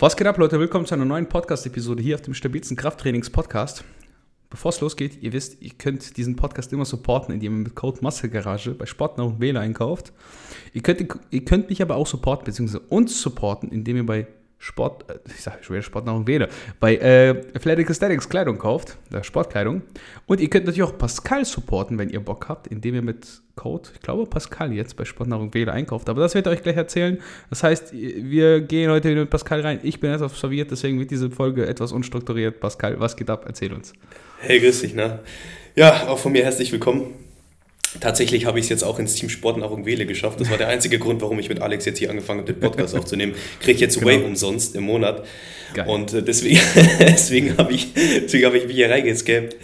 [0.00, 0.60] Was geht ab, Leute?
[0.60, 3.82] Willkommen zu einer neuen Podcast-Episode hier auf dem stabilsten Krafttrainings-Podcast.
[4.48, 7.98] Bevor es losgeht, ihr wisst, ihr könnt diesen Podcast immer supporten, indem ihr mit Code
[8.00, 10.12] Muskelgarage bei Sportner und Wähler einkauft.
[10.72, 14.28] Ihr könnt, ihr könnt mich aber auch supporten, beziehungsweise uns supporten, indem ihr bei
[14.58, 16.48] Sport, äh, ich sage schon Sportnahrung wähle,
[16.80, 19.82] bei äh, Athletic Aesthetics Kleidung kauft, der Sportkleidung.
[20.26, 23.88] Und ihr könnt natürlich auch Pascal supporten, wenn ihr Bock habt, indem ihr mit Code,
[23.94, 26.08] ich glaube Pascal jetzt bei Sportnahrung wähle einkauft.
[26.08, 27.18] Aber das wird er euch gleich erzählen.
[27.50, 29.80] Das heißt, wir gehen heute wieder mit Pascal rein.
[29.82, 32.60] Ich bin etwas verwirrt, deswegen wird diese Folge etwas unstrukturiert.
[32.60, 33.44] Pascal, was geht ab?
[33.46, 33.92] Erzähl uns.
[34.40, 35.20] Hey, grüß dich, ne?
[35.74, 37.27] Ja, auch von mir herzlich willkommen.
[38.00, 40.40] Tatsächlich habe ich es jetzt auch ins Team Sportnahrung Wähle geschafft.
[40.40, 42.94] Das war der einzige Grund, warum ich mit Alex jetzt hier angefangen habe, den Podcast
[42.98, 43.34] aufzunehmen.
[43.60, 44.08] Kriege ich jetzt genau.
[44.08, 45.24] Way umsonst im Monat.
[45.72, 45.88] Geil.
[45.88, 46.60] Und äh, deswegen,
[47.00, 49.56] deswegen habe ich, deswegen hab ich mich hier reingescaped.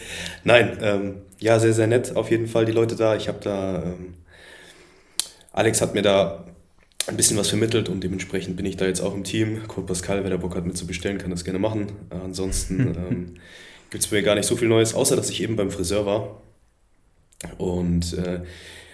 [0.42, 2.16] Nein, ähm, ja, sehr, sehr nett.
[2.16, 3.14] Auf jeden Fall die Leute da.
[3.14, 4.14] Ich habe da, ähm,
[5.52, 6.46] Alex hat mir da
[7.06, 9.68] ein bisschen was vermittelt und dementsprechend bin ich da jetzt auch im Team.
[9.68, 11.88] Code Pascal, wer da Bock hat, mit zu bestellen, kann das gerne machen.
[12.10, 13.34] Äh, ansonsten ähm,
[13.90, 16.06] gibt es bei mir gar nicht so viel Neues, außer dass ich eben beim Friseur
[16.06, 16.40] war
[17.58, 18.40] und äh,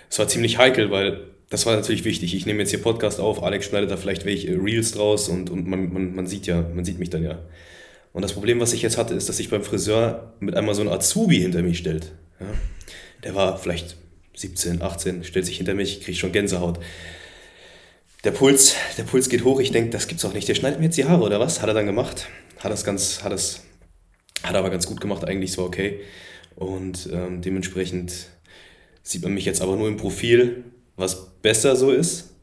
[0.08, 2.34] es war ziemlich heikel, weil das war natürlich wichtig.
[2.34, 5.66] Ich nehme jetzt hier Podcast auf, Alex schneidet da vielleicht welche Reels draus und, und
[5.66, 7.40] man, man, man sieht ja, man sieht mich dann ja.
[8.12, 10.82] Und das Problem, was ich jetzt hatte, ist, dass sich beim Friseur mit einmal so
[10.82, 12.12] ein Azubi hinter mich stellt.
[12.40, 12.46] Ja?
[13.24, 13.96] Der war vielleicht
[14.34, 16.80] 17, 18, stellt sich hinter mich, kriegt schon Gänsehaut.
[18.24, 20.48] Der Puls, der Puls geht hoch, ich denke, das gibt's auch nicht.
[20.48, 21.62] Der schneidet mir jetzt die Haare oder was?
[21.62, 22.26] Hat er dann gemacht.
[22.58, 23.62] Hat das ganz, hat das,
[24.42, 26.00] hat aber ganz gut gemacht, eigentlich, war okay.
[26.56, 28.28] Und ähm, dementsprechend
[29.10, 30.64] sieht man mich jetzt aber nur im Profil,
[30.96, 32.34] was besser so ist,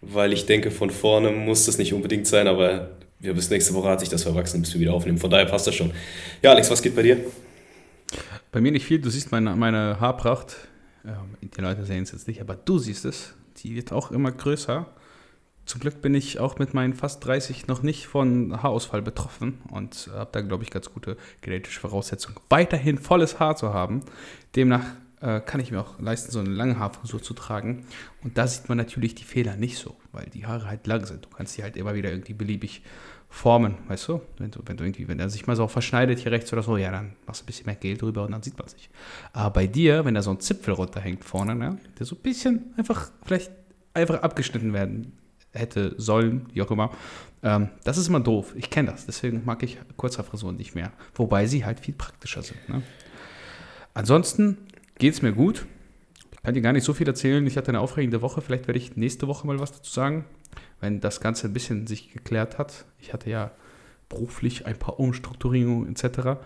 [0.00, 3.88] weil ich denke, von vorne muss das nicht unbedingt sein, aber ja, bis nächste Woche
[3.88, 5.18] hat sich das verwachsen, bis wir wieder aufnehmen.
[5.18, 5.92] Von daher passt das schon.
[6.42, 7.18] Ja, Alex, was geht bei dir?
[8.50, 9.00] Bei mir nicht viel.
[9.00, 10.56] Du siehst meine, meine Haarpracht.
[11.04, 13.34] die Leute sehen es jetzt nicht, aber du siehst es.
[13.58, 14.86] Die wird auch immer größer.
[15.64, 20.10] Zum Glück bin ich auch mit meinen fast 30 noch nicht von Haarausfall betroffen und
[20.12, 24.00] habe da, glaube ich, ganz gute genetische Voraussetzungen, weiterhin volles Haar zu haben.
[24.56, 24.84] Demnach
[25.22, 27.86] äh, kann ich mir auch leisten, so eine lange Haarfrisur zu tragen.
[28.22, 31.24] Und da sieht man natürlich die Fehler nicht so, weil die Haare halt lang sind.
[31.24, 32.82] Du kannst die halt immer wieder irgendwie beliebig
[33.28, 34.20] formen, weißt du?
[34.36, 36.76] Wenn du, wenn du irgendwie, wenn er sich mal so verschneidet hier rechts oder so,
[36.76, 38.90] ja, dann machst du ein bisschen mehr Gel drüber und dann sieht man sich.
[39.32, 42.74] Aber bei dir, wenn da so ein Zipfel runterhängt vorne, ne, der so ein bisschen
[42.76, 43.50] einfach, vielleicht
[43.94, 45.12] einfach abgeschnitten werden
[45.52, 46.90] hätte sollen, wie auch immer,
[47.42, 48.54] ähm, das ist immer doof.
[48.56, 50.92] Ich kenne das, deswegen mag ich Kurzhaarfrisuren nicht mehr.
[51.14, 52.68] Wobei sie halt viel praktischer sind.
[52.68, 52.82] Ne?
[53.94, 54.58] Ansonsten
[55.02, 55.66] geht es mir gut.
[56.30, 57.44] Ich kann dir gar nicht so viel erzählen.
[57.44, 58.40] Ich hatte eine aufregende Woche.
[58.40, 60.24] Vielleicht werde ich nächste Woche mal was dazu sagen,
[60.78, 62.84] wenn das Ganze ein bisschen sich geklärt hat.
[63.00, 63.50] Ich hatte ja
[64.08, 66.38] beruflich ein paar Umstrukturierungen etc.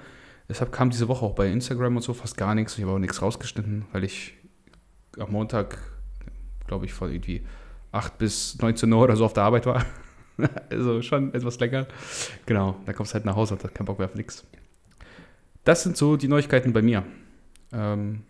[0.48, 2.78] Deshalb kam diese Woche auch bei Instagram und so fast gar nichts.
[2.78, 4.32] Ich habe auch nichts rausgeschnitten, weil ich
[5.18, 5.76] am Montag,
[6.66, 7.44] glaube ich, von irgendwie
[7.92, 9.84] 8 bis 19 Uhr oder so auf der Arbeit war.
[10.70, 11.88] also schon etwas länger.
[12.46, 14.46] Genau, da kommst du halt nach Hause und hast keinen Bock mehr auf nichts.
[15.64, 17.04] Das sind so die Neuigkeiten bei mir.
[17.70, 18.22] Ähm,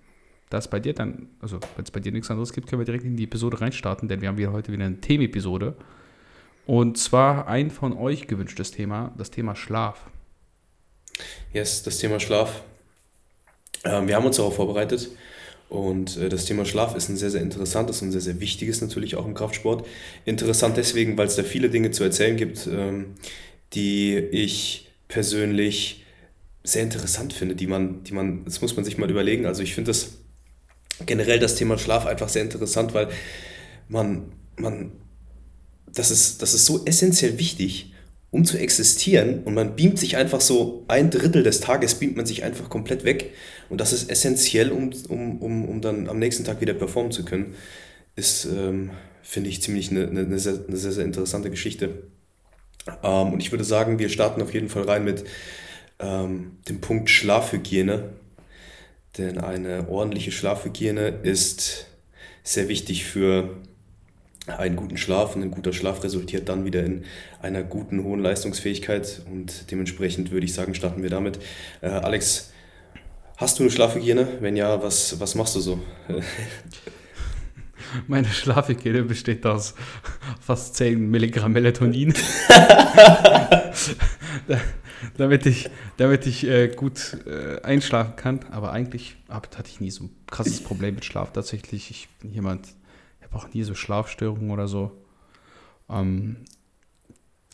[0.51, 3.05] das bei dir dann, also wenn es bei dir nichts anderes gibt, können wir direkt
[3.05, 5.75] in die Episode reinstarten, denn wir haben hier heute wieder eine Themenepisode.
[6.67, 10.11] Und zwar ein von euch gewünschtes Thema, das Thema Schlaf.
[11.53, 12.63] Yes, das Thema Schlaf.
[13.85, 15.11] Ähm, wir haben uns darauf vorbereitet
[15.69, 19.17] und äh, das Thema Schlaf ist ein sehr, sehr interessantes und sehr, sehr wichtiges natürlich
[19.17, 19.87] auch im Kraftsport.
[20.25, 23.15] Interessant deswegen, weil es da viele Dinge zu erzählen gibt, ähm,
[23.73, 26.05] die ich persönlich
[26.63, 29.47] sehr interessant finde, die man, die man, das muss man sich mal überlegen.
[29.47, 30.19] Also ich finde das
[31.05, 33.09] generell das Thema Schlaf einfach sehr interessant, weil
[33.89, 34.93] man, man,
[35.93, 37.93] das ist, das ist so essentiell wichtig,
[38.31, 42.27] um zu existieren und man beamt sich einfach so ein Drittel des Tages beamt man
[42.27, 43.33] sich einfach komplett weg
[43.69, 47.25] und das ist essentiell, um, um, um, um dann am nächsten Tag wieder performen zu
[47.25, 47.55] können,
[48.15, 48.91] ist, ähm,
[49.23, 52.03] finde ich, ziemlich eine, eine, eine, sehr, eine sehr, sehr interessante Geschichte.
[53.03, 55.25] Ähm, und ich würde sagen, wir starten auf jeden Fall rein mit
[55.99, 58.11] ähm, dem Punkt Schlafhygiene
[59.19, 61.87] denn eine ordentliche Schlafhygiene ist
[62.43, 63.57] sehr wichtig für
[64.47, 67.05] einen guten Schlaf und ein guter Schlaf resultiert dann wieder in
[67.43, 71.39] einer guten, hohen Leistungsfähigkeit und dementsprechend würde ich sagen, starten wir damit.
[71.81, 72.53] Äh, Alex,
[73.37, 74.29] hast du eine Schlafhygiene?
[74.41, 75.81] Wenn ja, was, was machst du so?
[78.07, 79.75] Meine Schlafhygiene besteht aus
[80.41, 82.15] fast 10 Milligramm Melatonin.
[85.17, 88.41] damit ich, damit ich äh, gut äh, einschlafen kann.
[88.51, 91.33] Aber eigentlich hab, hatte ich nie so ein krasses Problem mit Schlaf.
[91.33, 92.67] Tatsächlich, ich bin jemand,
[93.21, 94.93] ich habe auch nie so Schlafstörungen oder so.
[95.89, 96.37] Ähm,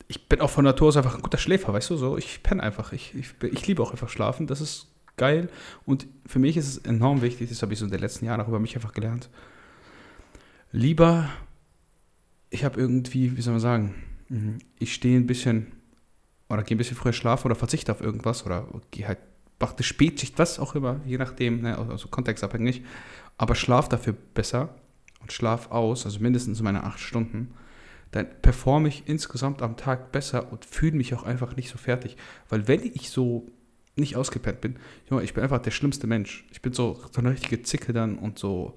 [0.08, 2.18] ich bin auch von Natur aus einfach ein guter Schläfer, weißt du, so.
[2.18, 2.92] Ich penne einfach.
[2.92, 4.46] Ich, ich, ich liebe auch einfach Schlafen.
[4.46, 5.48] Das ist geil.
[5.86, 8.40] Und für mich ist es enorm wichtig, das habe ich so in den letzten Jahren
[8.40, 9.30] auch über mich einfach gelernt.
[10.72, 11.28] Lieber,
[12.50, 13.94] ich habe irgendwie, wie soll man sagen,
[14.78, 15.72] ich stehe ein bisschen
[16.52, 19.18] oder gehe ein bisschen früher schlafen oder verzichte auf irgendwas oder gehe halt,
[19.58, 22.82] mache eine Spätschicht, was auch immer, je nachdem, ne, also kontextabhängig,
[23.38, 24.74] aber schlaf dafür besser
[25.20, 27.54] und schlaf aus, also mindestens meine acht Stunden,
[28.10, 32.16] dann performe ich insgesamt am Tag besser und fühle mich auch einfach nicht so fertig.
[32.50, 33.50] Weil wenn ich so
[33.96, 34.76] nicht ausgepennt bin,
[35.22, 36.44] ich bin einfach der schlimmste Mensch.
[36.50, 38.74] Ich bin so, so eine richtige Zicke dann und so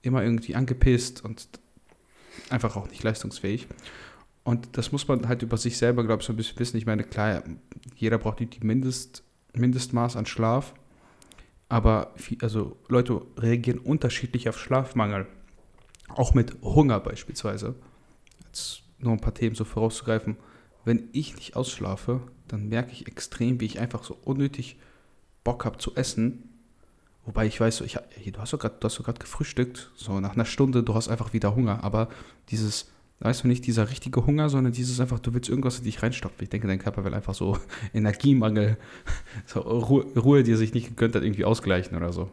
[0.00, 1.48] immer irgendwie angepisst und
[2.48, 3.66] einfach auch nicht leistungsfähig.
[4.44, 6.78] Und das muss man halt über sich selber, glaube ich, so ein bisschen wissen.
[6.78, 7.42] Ich meine, klar,
[7.96, 9.22] jeder braucht die Mindest,
[9.54, 10.74] Mindestmaß an Schlaf.
[11.68, 15.26] Aber viel, also Leute reagieren unterschiedlich auf Schlafmangel.
[16.08, 17.74] Auch mit Hunger beispielsweise.
[18.46, 20.36] Jetzt nur ein paar Themen so vorauszugreifen.
[20.84, 24.78] Wenn ich nicht ausschlafe, dann merke ich extrem, wie ich einfach so unnötig
[25.44, 26.48] Bock habe zu essen.
[27.26, 27.98] Wobei ich weiß, ich,
[28.32, 29.90] du hast doch gerade gefrühstückt.
[29.94, 31.84] So nach einer Stunde, du hast einfach wieder Hunger.
[31.84, 32.08] Aber
[32.48, 36.02] dieses, weißt du, nicht dieser richtige Hunger, sondern dieses einfach, du willst irgendwas in dich
[36.02, 36.42] reinstopfen.
[36.42, 37.58] Ich denke, dein Körper will einfach so
[37.94, 38.76] Energiemangel,
[39.46, 42.30] so Ruhe, Ruhe, die er sich nicht gegönnt hat, irgendwie ausgleichen oder so.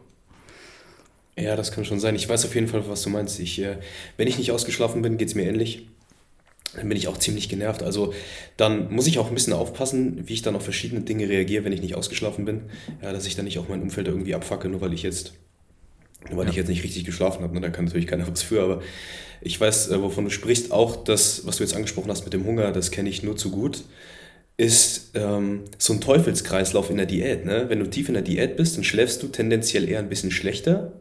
[1.38, 2.14] Ja, das kann schon sein.
[2.14, 3.38] Ich weiß auf jeden Fall, was du meinst.
[3.40, 3.76] Ich, äh,
[4.16, 5.86] wenn ich nicht ausgeschlafen bin, geht es mir ähnlich
[6.76, 7.82] dann bin ich auch ziemlich genervt.
[7.82, 8.12] Also
[8.56, 11.72] dann muss ich auch ein bisschen aufpassen, wie ich dann auf verschiedene Dinge reagiere, wenn
[11.72, 12.62] ich nicht ausgeschlafen bin.
[13.02, 15.32] Ja, dass ich dann nicht auch mein Umfeld irgendwie abfacke, nur weil ich jetzt,
[16.28, 16.50] nur weil ja.
[16.50, 17.54] ich jetzt nicht richtig geschlafen habe.
[17.54, 17.60] Ne?
[17.60, 18.82] Da kann natürlich keiner was für, aber
[19.40, 20.72] ich weiß, äh, wovon du sprichst.
[20.72, 23.50] Auch das, was du jetzt angesprochen hast mit dem Hunger, das kenne ich nur zu
[23.50, 23.84] gut
[24.58, 27.44] ist ähm, so ein Teufelskreislauf in der Diät.
[27.44, 27.66] Ne?
[27.68, 30.94] Wenn du tief in der Diät bist, dann schläfst du tendenziell eher ein bisschen schlechter,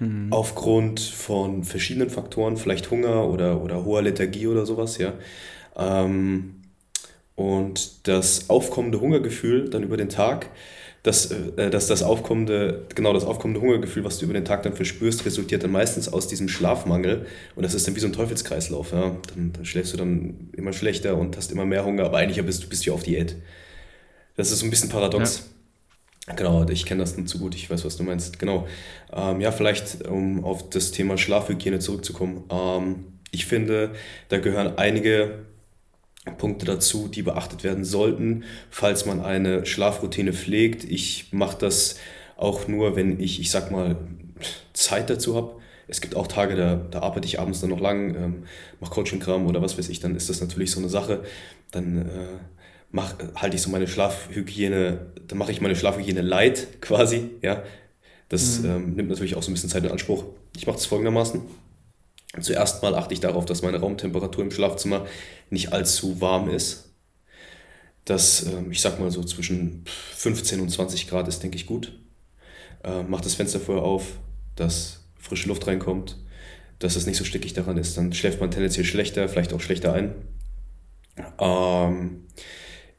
[0.00, 0.32] Mhm.
[0.32, 5.12] Aufgrund von verschiedenen Faktoren, vielleicht Hunger oder, oder hoher Lethargie oder sowas, ja.
[5.76, 6.54] Ähm,
[7.36, 10.48] und das aufkommende Hungergefühl dann über den Tag,
[11.02, 14.74] dass, äh, dass das aufkommende, genau das aufkommende Hungergefühl, was du über den Tag dann
[14.74, 17.26] verspürst, resultiert dann meistens aus diesem Schlafmangel.
[17.56, 18.92] Und das ist dann wie so ein Teufelskreislauf.
[18.92, 19.16] Ja?
[19.34, 22.62] Dann, dann schläfst du dann immer schlechter und hast immer mehr Hunger, aber eigentlich bist
[22.62, 23.36] du bist ja auf Diät.
[24.36, 25.50] Das ist so ein bisschen paradox.
[26.28, 26.34] Ja.
[26.34, 28.38] Genau, ich kenne das nicht so gut, ich weiß, was du meinst.
[28.38, 28.68] Genau.
[29.12, 32.44] Ähm, ja, vielleicht, um auf das Thema Schlafhygiene zurückzukommen.
[32.50, 33.92] Ähm, ich finde,
[34.28, 35.46] da gehören einige
[36.36, 40.84] Punkte dazu, die beachtet werden sollten, falls man eine Schlafroutine pflegt.
[40.84, 41.96] Ich mache das
[42.36, 43.96] auch nur, wenn ich, ich sag mal,
[44.72, 45.56] Zeit dazu habe.
[45.88, 48.42] Es gibt auch Tage, da, da arbeite ich abends dann noch lang, ähm,
[48.80, 51.24] mache Coaching-Kram oder was weiß ich, dann ist das natürlich so eine Sache.
[51.72, 52.38] Dann äh,
[52.90, 57.62] mach, halte ich so meine Schlafhygiene, dann mache ich meine Schlafhygiene light quasi, ja.
[58.28, 58.70] Das mhm.
[58.70, 60.24] ähm, nimmt natürlich auch so ein bisschen Zeit in Anspruch.
[60.56, 61.40] Ich mache es folgendermaßen.
[62.38, 65.06] Zuerst mal achte ich darauf, dass meine Raumtemperatur im Schlafzimmer
[65.50, 66.90] nicht allzu warm ist.
[68.04, 69.84] Das, ähm, ich sag mal so zwischen
[70.16, 71.98] 15 und 20 Grad ist, denke ich, gut.
[72.84, 74.04] Äh, mach das Fenster vorher auf,
[74.54, 76.16] dass frische Luft reinkommt,
[76.78, 77.96] dass es nicht so stickig daran ist.
[77.96, 80.14] Dann schläft man tendenziell schlechter, vielleicht auch schlechter ein.
[81.38, 82.26] Ähm,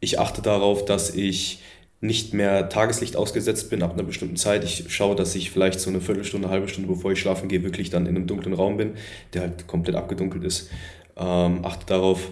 [0.01, 1.59] ich achte darauf, dass ich
[2.01, 4.63] nicht mehr Tageslicht ausgesetzt bin ab einer bestimmten Zeit.
[4.63, 7.91] Ich schaue, dass ich vielleicht so eine Viertelstunde, halbe Stunde, bevor ich schlafen gehe, wirklich
[7.91, 8.95] dann in einem dunklen Raum bin,
[9.33, 10.69] der halt komplett abgedunkelt ist.
[11.15, 12.31] Ähm, achte darauf,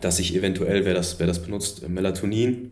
[0.00, 2.70] dass ich eventuell, wer das, wer das benutzt, Melatonin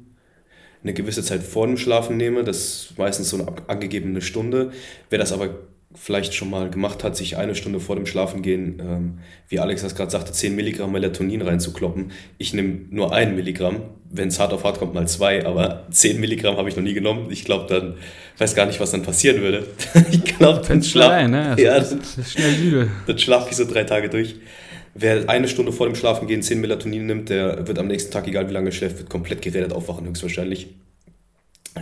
[0.82, 2.42] eine gewisse Zeit vor dem Schlafen nehme.
[2.42, 4.72] Das ist meistens so eine angegebene Stunde.
[5.10, 5.50] Wer das aber
[5.96, 9.94] vielleicht schon mal gemacht hat, sich eine Stunde vor dem Schlafengehen, ähm, wie Alex das
[9.94, 12.12] gerade sagte, 10 Milligramm Melatonin reinzukloppen.
[12.38, 16.20] Ich nehme nur ein Milligramm, wenn es hart auf hart kommt, mal zwei, aber 10
[16.20, 17.28] Milligramm habe ich noch nie genommen.
[17.30, 17.94] Ich glaube, dann
[18.38, 19.66] weiß gar nicht, was dann passieren würde.
[20.10, 21.50] ich glaube, dann schlafe ne?
[21.50, 22.90] also ja, dann, schnell müde.
[23.06, 24.36] Dann schlafe ich so drei Tage durch.
[24.94, 28.48] Wer eine Stunde vor dem Schlafengehen 10 Melatonin nimmt, der wird am nächsten Tag, egal
[28.48, 30.68] wie lange er schläft, wird komplett geredet aufwachen, höchstwahrscheinlich.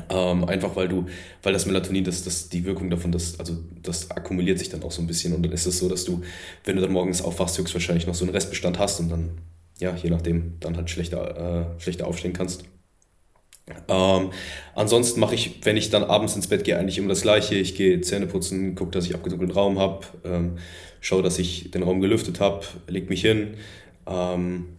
[0.08, 1.06] Ähm, einfach weil du,
[1.42, 4.90] weil das Melatonin, das, das, die Wirkung davon, das, also das akkumuliert sich dann auch
[4.90, 6.22] so ein bisschen und dann ist es so, dass du,
[6.64, 9.38] wenn du dann morgens aufwachst, höchstwahrscheinlich noch so einen Restbestand hast und dann,
[9.78, 12.64] ja, je nachdem, dann halt schlechter, äh, schlechter aufstehen kannst.
[13.88, 14.30] Ähm,
[14.74, 17.54] ansonsten mache ich, wenn ich dann abends ins Bett gehe, eigentlich immer das Gleiche.
[17.54, 20.58] Ich gehe Zähne putzen, gucke, dass ich abgedunkelten Raum habe, ähm,
[21.00, 23.54] schaue, dass ich den Raum gelüftet habe, leg mich hin,
[24.06, 24.73] ähm,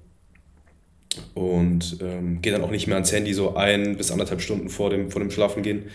[1.33, 4.89] und ähm, gehe dann auch nicht mehr ans Handy so ein bis anderthalb Stunden vor
[4.89, 5.85] dem, vor dem Schlafengehen.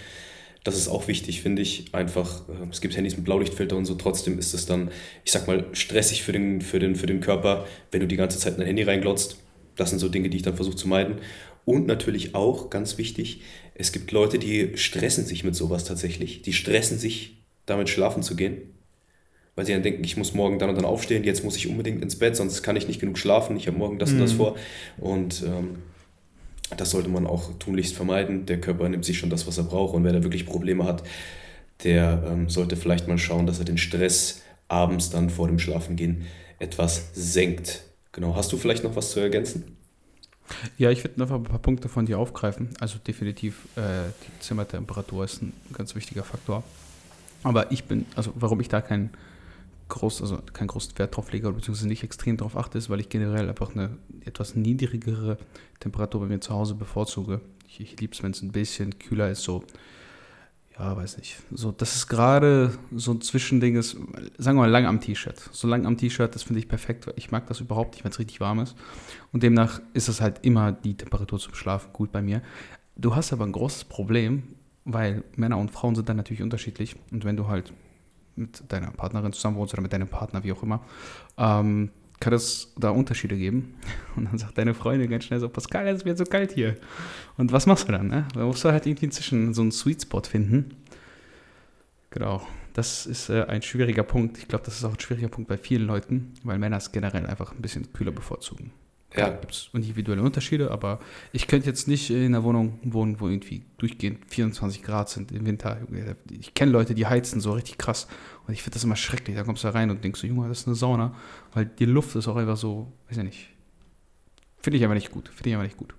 [0.62, 1.86] Das ist auch wichtig, finde ich.
[1.92, 4.90] Einfach, äh, es gibt Handys mit Blaulichtfilter und so, trotzdem ist es dann,
[5.24, 8.38] ich sag mal, stressig für den, für den, für den Körper, wenn du die ganze
[8.38, 9.38] Zeit in dein Handy reinglotzt.
[9.76, 11.16] Das sind so Dinge, die ich dann versuche zu meiden.
[11.64, 13.42] Und natürlich auch, ganz wichtig,
[13.74, 16.42] es gibt Leute, die stressen sich mit sowas tatsächlich.
[16.42, 17.36] Die stressen sich,
[17.66, 18.62] damit schlafen zu gehen
[19.60, 22.02] weil sie dann denken, ich muss morgen dann und dann aufstehen, jetzt muss ich unbedingt
[22.02, 24.14] ins Bett, sonst kann ich nicht genug schlafen, ich habe morgen das mhm.
[24.16, 24.36] und das mhm.
[24.38, 24.56] vor.
[24.96, 25.82] Und ähm,
[26.78, 28.46] das sollte man auch tunlichst vermeiden.
[28.46, 29.94] Der Körper nimmt sich schon das, was er braucht.
[29.94, 31.02] Und wer da wirklich Probleme hat,
[31.84, 36.24] der ähm, sollte vielleicht mal schauen, dass er den Stress abends dann vor dem Schlafengehen
[36.58, 37.82] etwas senkt.
[38.12, 38.36] Genau.
[38.36, 39.76] Hast du vielleicht noch was zu ergänzen?
[40.78, 42.70] Ja, ich würde einfach ein paar Punkte von dir aufgreifen.
[42.80, 46.64] Also definitiv, äh, die Zimmertemperatur ist ein ganz wichtiger Faktor.
[47.42, 49.10] Aber ich bin, also warum ich da keinen
[49.90, 53.08] groß, also keinen großen Wert drauf lege, beziehungsweise nicht extrem darauf achte, ist, weil ich
[53.08, 55.36] generell einfach eine etwas niedrigere
[55.80, 57.40] Temperatur bei mir zu Hause bevorzuge.
[57.68, 59.64] Ich, ich liebe es, wenn es ein bisschen kühler ist, so
[60.80, 61.36] ja, weiß nicht.
[61.50, 63.98] So, das ist gerade so ein Zwischending ist,
[64.38, 65.38] sagen wir mal, lang am T-Shirt.
[65.52, 67.06] So lang am T-Shirt, das finde ich perfekt.
[67.16, 68.74] Ich mag das überhaupt nicht, wenn es richtig warm ist.
[69.30, 72.40] Und demnach ist es halt immer die Temperatur zum Schlafen gut bei mir.
[72.96, 74.42] Du hast aber ein großes Problem,
[74.86, 76.96] weil Männer und Frauen sind dann natürlich unterschiedlich.
[77.10, 77.74] Und wenn du halt
[78.40, 80.80] mit deiner Partnerin zusammen wohnst oder mit deinem Partner, wie auch immer,
[81.38, 83.74] ähm, kann es da Unterschiede geben.
[84.16, 86.76] Und dann sagt deine Freundin ganz schnell so, Pascal, es wird so kalt hier.
[87.36, 88.08] Und was machst du dann?
[88.08, 88.26] Ne?
[88.34, 90.76] Da musst du halt irgendwie inzwischen so einen Sweet Spot finden.
[92.10, 92.42] Genau,
[92.74, 94.38] das ist äh, ein schwieriger Punkt.
[94.38, 97.26] Ich glaube, das ist auch ein schwieriger Punkt bei vielen Leuten, weil Männer es generell
[97.26, 98.72] einfach ein bisschen kühler bevorzugen.
[99.16, 99.28] Ja.
[99.30, 101.00] gibt es individuelle Unterschiede, aber
[101.32, 105.46] ich könnte jetzt nicht in einer Wohnung wohnen, wo irgendwie durchgehend 24 Grad sind im
[105.46, 105.78] Winter.
[106.30, 108.06] Ich kenne Leute, die heizen so richtig krass
[108.46, 109.36] und ich finde das immer schrecklich.
[109.36, 111.14] Da kommst du da rein und denkst so, Junge, das ist eine Sauna,
[111.52, 113.48] weil die Luft ist auch einfach so, weiß ich nicht.
[114.60, 115.28] Finde ich aber nicht gut.
[115.28, 115.94] Finde ich aber nicht gut.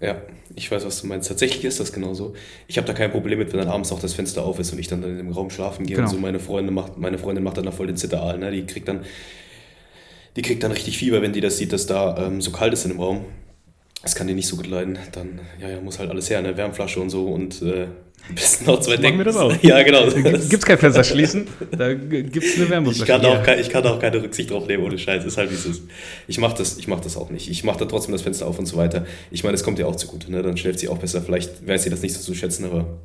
[0.00, 0.20] Ja,
[0.56, 1.28] ich weiß, was du meinst.
[1.28, 2.34] Tatsächlich ist das genauso.
[2.66, 4.80] Ich habe da kein Problem mit, wenn dann abends auch das Fenster auf ist und
[4.80, 6.08] ich dann in dem Raum schlafen gehe genau.
[6.08, 8.50] und so meine Freundin macht, meine Freundin macht dann da voll den Zitteraal, ne?
[8.50, 9.04] Die kriegt dann
[10.36, 12.84] die kriegt dann richtig Fieber, wenn die das sieht, dass da ähm, so kalt ist
[12.84, 13.24] in dem Raum.
[14.02, 14.98] Das kann die nicht so gut leiden.
[15.12, 17.86] Dann, ja, ja, muss halt alles her, eine Wärmflasche und so und äh,
[18.34, 19.16] bis noch zwei Decken.
[19.16, 19.54] Machen wir das auch.
[19.62, 20.04] Ja, genau.
[20.10, 23.02] Gibt es kein Fenster schließen, da gibt es eine Wärmflasche.
[23.02, 25.24] Ich kann, auch, ich kann auch keine Rücksicht drauf nehmen, ohne Scheiß.
[25.24, 25.82] Ist halt wie es ist.
[26.26, 27.48] Ich mache das, mach das auch nicht.
[27.48, 29.06] Ich mache da trotzdem das Fenster auf und so weiter.
[29.30, 30.42] Ich meine, es kommt ihr auch zugute, ne?
[30.42, 31.22] Dann schläft sie auch besser.
[31.22, 32.98] Vielleicht weiß sie das nicht so zu schätzen, aber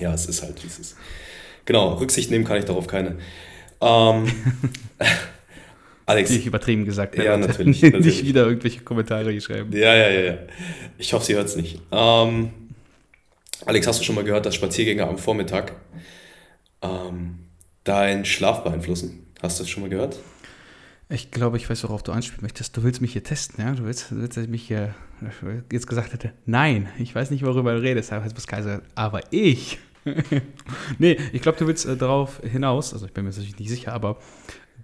[0.00, 0.96] ja, es ist halt, wie es ist.
[1.64, 3.16] Genau, Rücksicht nehmen kann ich darauf keine.
[3.80, 4.26] Ähm,
[6.06, 6.30] Alex.
[6.30, 7.24] Die ich übertrieben gesagt habe.
[7.24, 8.06] Ja, natürlich, natürlich.
[8.06, 9.70] Nicht wieder irgendwelche Kommentare geschrieben.
[9.72, 10.38] Ja, ja, ja, ja.
[10.98, 11.80] Ich hoffe, sie hört es nicht.
[11.90, 12.50] Ähm,
[13.64, 15.72] Alex, hast du schon mal gehört, dass Spaziergänge am Vormittag
[16.82, 17.38] ähm,
[17.84, 19.26] deinen Schlaf beeinflussen?
[19.40, 20.18] Hast du das schon mal gehört?
[21.08, 22.76] Ich glaube, ich weiß, worauf du anspielen möchtest.
[22.76, 23.72] Du willst mich hier testen, ja?
[23.72, 24.94] Du willst, du willst dass ich mich hier
[25.70, 28.12] jetzt gesagt hätte, nein, ich weiß nicht, worüber du redest,
[28.94, 29.78] aber ich.
[30.98, 33.92] nee, ich glaube, du willst äh, darauf hinaus, also ich bin mir natürlich nicht sicher,
[33.92, 34.18] aber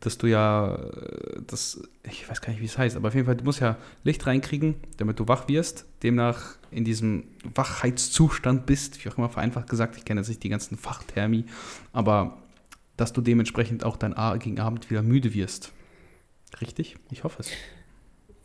[0.00, 3.26] dass du ja, äh, das, ich weiß gar nicht, wie es heißt, aber auf jeden
[3.26, 7.24] Fall, du musst ja Licht reinkriegen, damit du wach wirst, demnach in diesem
[7.54, 11.44] Wachheitszustand bist, wie auch immer vereinfacht gesagt, ich kenne jetzt nicht die ganzen Fachthermi,
[11.92, 12.38] aber
[12.96, 15.72] dass du dementsprechend auch dann gegen Abend wieder müde wirst.
[16.60, 16.96] Richtig?
[17.10, 17.50] Ich hoffe es.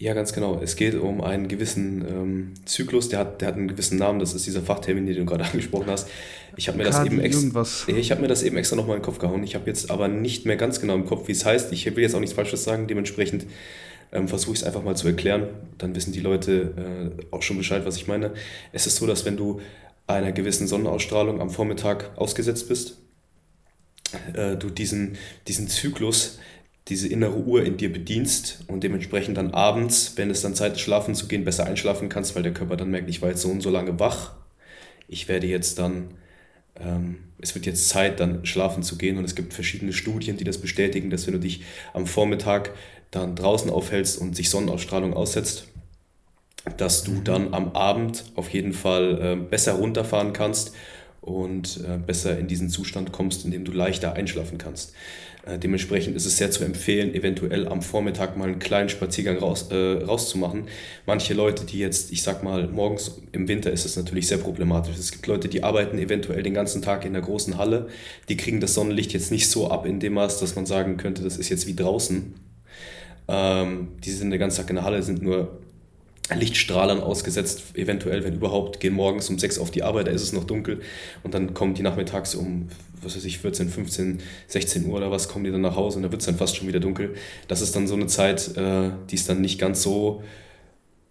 [0.04, 0.60] Ja, ganz genau.
[0.62, 4.34] Es geht um einen gewissen ähm, Zyklus, der hat, der hat einen gewissen Namen, das
[4.34, 6.10] ist dieser Fachtermin, den du gerade angesprochen hast.
[6.58, 9.46] Ich habe mir, das eben hab mir das eben extra nochmal in den Kopf gehauen.
[9.46, 11.72] Ich habe jetzt aber nicht mehr ganz genau im Kopf, wie es heißt.
[11.72, 13.46] Ich will jetzt auch nichts Falsches sagen, dementsprechend
[14.12, 15.48] ähm, versuche ich es einfach mal zu erklären.
[15.78, 18.34] Dann wissen die Leute äh, auch schon Bescheid, was ich meine.
[18.74, 19.62] Es ist so, dass wenn du
[20.06, 22.98] einer gewissen Sonnenausstrahlung am Vormittag ausgesetzt bist,
[24.34, 25.16] äh, du diesen,
[25.48, 26.40] diesen Zyklus
[26.90, 30.82] diese innere Uhr in dir bedienst und dementsprechend dann abends, wenn es dann Zeit ist,
[30.82, 33.50] schlafen zu gehen, besser einschlafen kannst, weil der Körper dann merkt, ich war jetzt so
[33.50, 34.34] und so lange wach,
[35.08, 36.16] ich werde jetzt dann,
[36.80, 40.44] ähm, es wird jetzt Zeit, dann schlafen zu gehen und es gibt verschiedene Studien, die
[40.44, 41.62] das bestätigen, dass wenn du dich
[41.94, 42.72] am Vormittag
[43.12, 45.68] dann draußen aufhältst und sich Sonnenausstrahlung aussetzt,
[46.78, 47.24] dass du mhm.
[47.24, 50.74] dann am Abend auf jeden Fall äh, besser runterfahren kannst
[51.22, 54.94] und äh, besser in diesen Zustand kommst, in dem du leichter einschlafen kannst.
[55.46, 59.68] Äh, dementsprechend ist es sehr zu empfehlen, eventuell am Vormittag mal einen kleinen Spaziergang raus,
[59.72, 60.68] äh, rauszumachen.
[61.06, 64.98] Manche Leute, die jetzt, ich sag mal, morgens im Winter ist es natürlich sehr problematisch.
[64.98, 67.88] Es gibt Leute, die arbeiten eventuell den ganzen Tag in der großen Halle,
[68.30, 71.24] die kriegen das Sonnenlicht jetzt nicht so ab in dem Maß, dass man sagen könnte,
[71.24, 72.36] das ist jetzt wie draußen.
[73.28, 75.60] Ähm, die sind den ganzen Tag in der Halle, sind nur
[76.34, 80.32] Lichtstrahlern ausgesetzt, eventuell, wenn überhaupt, gehen morgens um 6 auf die Arbeit, da ist es
[80.32, 80.82] noch dunkel
[81.24, 82.70] und dann kommen die nachmittags um,
[83.02, 86.04] was weiß ich, 14, 15, 16 Uhr oder was, kommen die dann nach Hause und
[86.04, 87.16] da wird es dann fast schon wieder dunkel.
[87.48, 90.24] Das ist dann so eine Zeit, äh, die ist dann nicht ganz so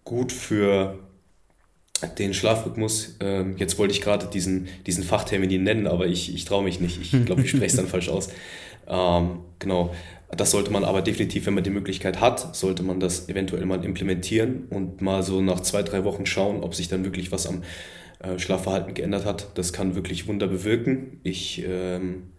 [0.03, 0.97] gut für
[2.17, 3.15] den Schlafrhythmus.
[3.19, 6.99] Ähm, jetzt wollte ich gerade diesen, diesen Fachtermin nennen, aber ich, ich traue mich nicht.
[7.01, 8.29] Ich glaube, ich spreche es dann falsch aus.
[8.87, 9.93] Ähm, genau.
[10.35, 13.83] Das sollte man aber definitiv, wenn man die Möglichkeit hat, sollte man das eventuell mal
[13.83, 17.63] implementieren und mal so nach zwei, drei Wochen schauen, ob sich dann wirklich was am
[18.19, 19.57] äh, Schlafverhalten geändert hat.
[19.57, 21.19] Das kann wirklich Wunder bewirken.
[21.23, 22.33] Ich ähm,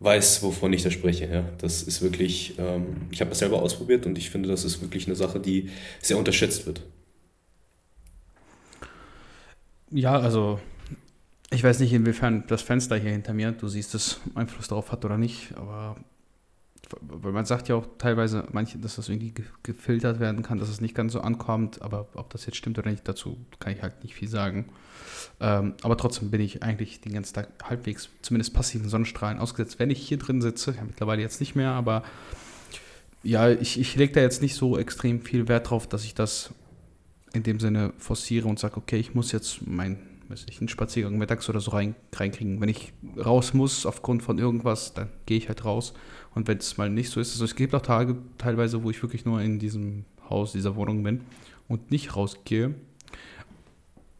[0.00, 1.26] weiß, wovon ich da spreche.
[1.26, 1.44] Ja.
[1.58, 5.06] Das ist wirklich, ähm, ich habe das selber ausprobiert und ich finde, das ist wirklich
[5.06, 6.82] eine Sache, die sehr unterschätzt wird.
[9.90, 10.60] Ja, also
[11.50, 15.04] ich weiß nicht, inwiefern das Fenster hier hinter mir, du siehst es, Einfluss darauf hat
[15.04, 15.96] oder nicht, aber
[17.00, 20.80] weil man sagt ja auch teilweise, manche, dass das irgendwie gefiltert werden kann, dass es
[20.80, 24.02] nicht ganz so ankommt, aber ob das jetzt stimmt oder nicht, dazu kann ich halt
[24.02, 24.66] nicht viel sagen.
[25.40, 29.90] Ähm, aber trotzdem bin ich eigentlich den ganzen Tag halbwegs, zumindest passiven Sonnenstrahlen ausgesetzt, wenn
[29.90, 30.74] ich hier drin sitze.
[30.76, 32.02] Ja, mittlerweile jetzt nicht mehr, aber
[33.22, 36.50] ja, ich, ich lege da jetzt nicht so extrem viel Wert drauf, dass ich das
[37.32, 40.08] in dem Sinne forciere und sage, okay, ich muss jetzt meinen
[40.60, 42.60] einen Spaziergang mittags oder so rein, reinkriegen.
[42.60, 45.94] Wenn ich raus muss aufgrund von irgendwas, dann gehe ich halt raus.
[46.38, 49.02] Und wenn es mal nicht so ist, also es gibt auch Tage teilweise, wo ich
[49.02, 51.22] wirklich nur in diesem Haus, dieser Wohnung bin
[51.66, 52.76] und nicht rausgehe,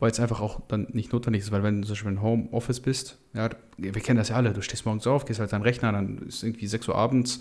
[0.00, 2.80] weil es einfach auch dann nicht notwendig ist, weil wenn du zum Beispiel im Homeoffice
[2.80, 5.92] bist, ja, wir kennen das ja alle, du stehst morgens auf, gehst halt deinen Rechner,
[5.92, 7.40] dann ist irgendwie 6 Uhr abends,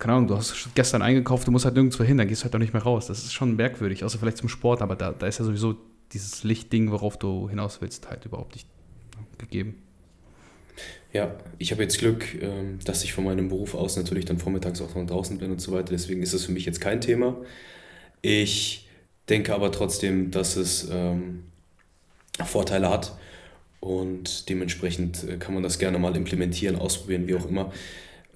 [0.00, 2.54] keine Ahnung, du hast gestern eingekauft, du musst halt nirgendwo hin, dann gehst du halt
[2.56, 3.06] auch nicht mehr raus.
[3.06, 5.76] Das ist schon merkwürdig, außer vielleicht zum Sport, aber da, da ist ja sowieso
[6.12, 8.66] dieses Lichtding, worauf du hinaus willst, halt überhaupt nicht
[9.38, 9.83] gegeben.
[11.14, 14.80] Ja, ich habe jetzt Glück, ähm, dass ich von meinem Beruf aus natürlich dann vormittags
[14.82, 15.92] auch noch draußen bin und so weiter.
[15.92, 17.36] Deswegen ist das für mich jetzt kein Thema.
[18.20, 18.88] Ich
[19.28, 21.44] denke aber trotzdem, dass es ähm,
[22.44, 23.16] Vorteile hat
[23.78, 27.72] und dementsprechend äh, kann man das gerne mal implementieren, ausprobieren, wie auch immer.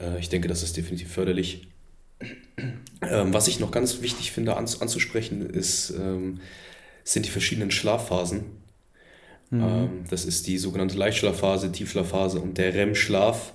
[0.00, 1.68] Äh, ich denke, das ist definitiv förderlich.
[3.00, 8.46] Ähm, was ich noch ganz wichtig finde anzusprechen, ist, sind die verschiedenen Schlafphasen.
[9.50, 9.62] Mhm.
[9.62, 13.54] Ähm, das ist die sogenannte Leichtschlafphase, Tiefschlafphase und der REM-Schlaf.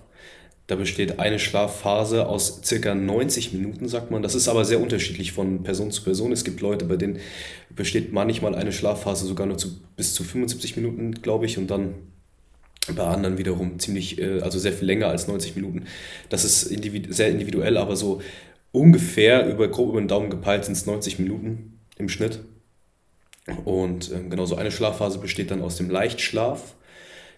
[0.67, 4.23] Da besteht eine Schlafphase aus circa 90 Minuten, sagt man.
[4.23, 6.31] Das ist aber sehr unterschiedlich von Person zu Person.
[6.31, 7.19] Es gibt Leute, bei denen
[7.69, 11.95] besteht manchmal eine Schlafphase sogar nur zu, bis zu 75 Minuten, glaube ich, und dann
[12.95, 15.83] bei anderen wiederum ziemlich, äh, also sehr viel länger als 90 Minuten.
[16.29, 18.21] Das ist individu sehr individuell, aber so
[18.71, 22.39] ungefähr über grob über den Daumen gepeilt sind es 90 Minuten im Schnitt.
[23.65, 26.75] Und ähm, genau so eine Schlafphase besteht dann aus dem Leichtschlaf,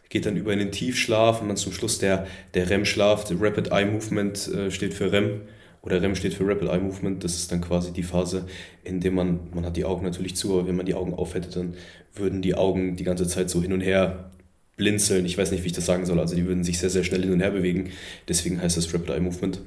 [0.09, 3.71] geht dann über in den Tiefschlaf und dann zum Schluss der, der REM-Schlaf, der Rapid
[3.71, 5.41] Eye Movement äh, steht für REM
[5.81, 7.24] oder REM steht für Rapid Eye Movement.
[7.24, 8.45] Das ist dann quasi die Phase,
[8.83, 11.50] in der man, man hat die Augen natürlich zu, aber wenn man die Augen aufhätte,
[11.50, 11.75] dann
[12.13, 14.31] würden die Augen die ganze Zeit so hin und her
[14.77, 15.25] blinzeln.
[15.25, 16.19] Ich weiß nicht, wie ich das sagen soll.
[16.19, 17.91] Also die würden sich sehr, sehr schnell hin und her bewegen.
[18.27, 19.62] Deswegen heißt das Rapid Eye Movement.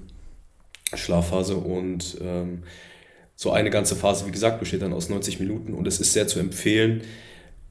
[0.95, 2.63] Schlafphase und ähm,
[3.41, 6.27] so eine ganze Phase, wie gesagt, besteht dann aus 90 Minuten und es ist sehr
[6.27, 7.03] zu empfehlen.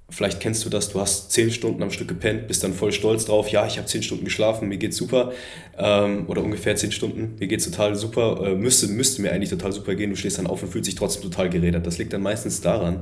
[0.09, 3.25] Vielleicht kennst du das, du hast 10 Stunden am Stück gepennt, bist dann voll stolz
[3.25, 5.33] drauf, ja, ich habe 10 Stunden geschlafen, mir geht's super.
[5.77, 9.73] Ähm, oder ungefähr 10 Stunden, mir geht's total super, äh, müsste, müsste mir eigentlich total
[9.73, 11.85] super gehen, du stehst dann auf und fühlst dich trotzdem total gerädert.
[11.85, 13.01] Das liegt dann meistens daran,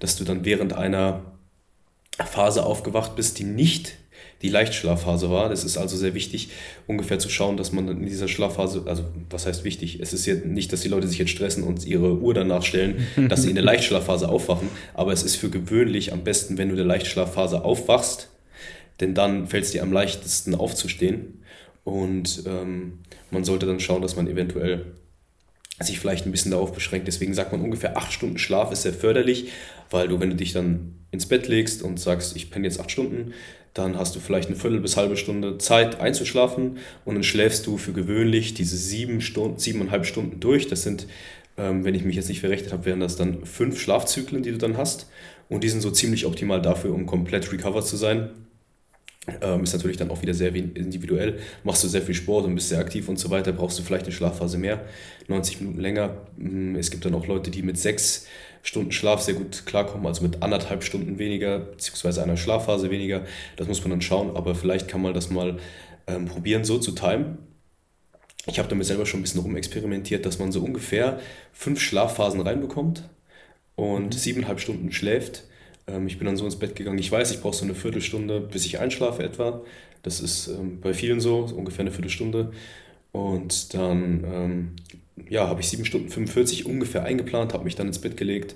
[0.00, 1.22] dass du dann während einer
[2.18, 3.94] Phase aufgewacht bist, die nicht
[4.42, 5.48] die Leichtschlafphase war.
[5.48, 6.50] Das ist also sehr wichtig,
[6.86, 10.00] ungefähr zu schauen, dass man in dieser Schlafphase, also was heißt wichtig?
[10.00, 13.06] Es ist jetzt nicht, dass die Leute sich jetzt stressen und ihre Uhr danach stellen,
[13.28, 16.72] dass sie in der Leichtschlafphase aufwachen, aber es ist für gewöhnlich am besten, wenn du
[16.72, 18.28] in der Leichtschlafphase aufwachst,
[19.00, 21.42] denn dann fällt es dir am leichtesten aufzustehen
[21.84, 22.98] und ähm,
[23.30, 24.86] man sollte dann schauen, dass man eventuell
[25.80, 27.08] sich vielleicht ein bisschen darauf beschränkt.
[27.08, 29.48] Deswegen sagt man ungefähr acht Stunden Schlaf ist sehr förderlich,
[29.90, 32.90] weil du, wenn du dich dann ins Bett legst und sagst, ich penne jetzt acht
[32.90, 33.32] Stunden,
[33.74, 37.78] dann hast du vielleicht eine Viertel bis halbe Stunde Zeit einzuschlafen und dann schläfst du
[37.78, 40.68] für gewöhnlich diese sieben Stunden, siebeneinhalb Stunden durch.
[40.68, 41.06] Das sind,
[41.56, 44.58] ähm, wenn ich mich jetzt nicht verrechnet habe, wären das dann fünf Schlafzyklen, die du
[44.58, 45.08] dann hast.
[45.48, 48.30] Und die sind so ziemlich optimal dafür, um komplett recovered zu sein.
[49.40, 51.38] Ähm, ist natürlich dann auch wieder sehr individuell.
[51.62, 54.06] Machst du sehr viel Sport und bist sehr aktiv und so weiter, brauchst du vielleicht
[54.06, 54.84] eine Schlafphase mehr,
[55.28, 56.16] 90 Minuten länger.
[56.36, 58.26] Mm, es gibt dann auch Leute, die mit sechs
[58.64, 63.24] Stunden Schlaf sehr gut klarkommen, also mit anderthalb Stunden weniger, beziehungsweise einer Schlafphase weniger.
[63.56, 65.58] Das muss man dann schauen, aber vielleicht kann man das mal
[66.08, 67.38] ähm, probieren, so zu timen.
[68.46, 71.20] Ich habe damit selber schon ein bisschen rumexperimentiert, dass man so ungefähr
[71.52, 73.08] fünf Schlafphasen reinbekommt
[73.76, 74.12] und mhm.
[74.12, 75.44] siebeneinhalb Stunden schläft.
[75.86, 76.98] Ähm, ich bin dann so ins Bett gegangen.
[76.98, 79.62] Ich weiß, ich brauche so eine Viertelstunde, bis ich einschlafe etwa.
[80.02, 82.52] Das ist ähm, bei vielen so, so ungefähr eine Viertelstunde.
[83.12, 84.76] Und dann ähm,
[85.28, 88.54] ja, habe ich 7 Stunden 45 ungefähr eingeplant, habe mich dann ins Bett gelegt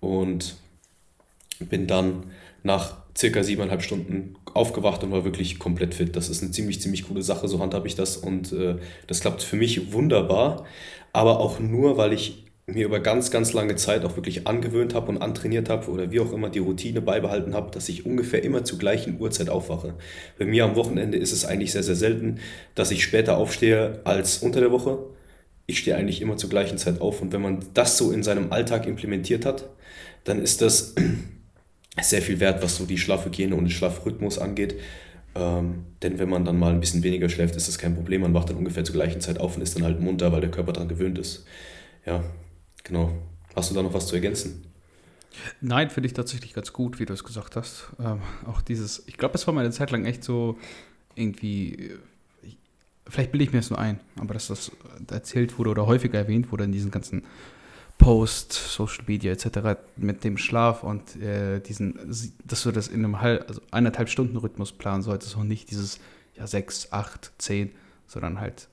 [0.00, 0.56] und
[1.58, 2.24] bin dann
[2.62, 6.16] nach circa siebeneinhalb Stunden aufgewacht und war wirklich komplett fit.
[6.16, 9.42] Das ist eine ziemlich, ziemlich coole Sache, so handhabe ich das und äh, das klappt
[9.42, 10.64] für mich wunderbar,
[11.12, 15.08] aber auch nur, weil ich mir über ganz, ganz lange Zeit auch wirklich angewöhnt habe
[15.08, 18.64] und antrainiert habe oder wie auch immer die Routine beibehalten habe, dass ich ungefähr immer
[18.64, 19.94] zur gleichen Uhrzeit aufwache.
[20.38, 22.38] Bei mir am Wochenende ist es eigentlich sehr, sehr selten,
[22.74, 24.98] dass ich später aufstehe als unter der Woche
[25.66, 27.22] ich stehe eigentlich immer zur gleichen Zeit auf.
[27.22, 29.68] Und wenn man das so in seinem Alltag implementiert hat,
[30.24, 30.94] dann ist das
[32.00, 34.74] sehr viel wert, was so die Schlafhygiene und den Schlafrhythmus angeht.
[35.34, 38.20] Ähm, denn wenn man dann mal ein bisschen weniger schläft, ist das kein Problem.
[38.20, 40.50] Man wacht dann ungefähr zur gleichen Zeit auf und ist dann halt munter, weil der
[40.50, 41.44] Körper daran gewöhnt ist.
[42.06, 42.22] Ja,
[42.84, 43.12] genau.
[43.56, 44.64] Hast du da noch was zu ergänzen?
[45.60, 47.88] Nein, finde ich tatsächlich ganz gut, wie du es gesagt hast.
[47.98, 50.56] Ähm, auch dieses, ich glaube, es war mal eine Zeit lang echt so
[51.16, 51.98] irgendwie
[53.08, 54.72] vielleicht bilde ich mir das nur ein, aber dass das
[55.10, 57.24] erzählt wurde oder häufiger erwähnt wurde in diesen ganzen
[57.98, 59.80] Post, Social Media etc.
[59.96, 61.94] mit dem Schlaf und äh, diesen,
[62.44, 66.00] dass du das in einem halb, also eineinhalb Stunden Rhythmus planen solltest und nicht dieses
[66.34, 67.70] ja sechs, acht, zehn,
[68.06, 68.68] sondern halt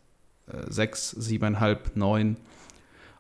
[0.47, 2.37] äh, sechs, siebeneinhalb, neun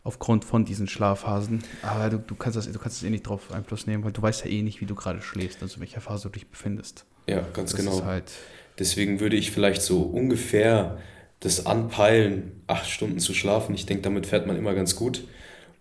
[0.03, 1.63] aufgrund von diesen Schlafphasen.
[1.83, 4.21] Aber du, du kannst das, du kannst es eh nicht drauf Einfluss nehmen, weil du
[4.21, 7.05] weißt ja eh nicht, wie du gerade schläfst, also in welcher Phase du dich befindest.
[7.27, 8.03] Ja, ganz das genau.
[8.03, 8.31] Halt
[8.79, 10.97] Deswegen würde ich vielleicht so ungefähr
[11.39, 13.75] das anpeilen, acht Stunden zu schlafen.
[13.75, 15.23] Ich denke, damit fährt man immer ganz gut.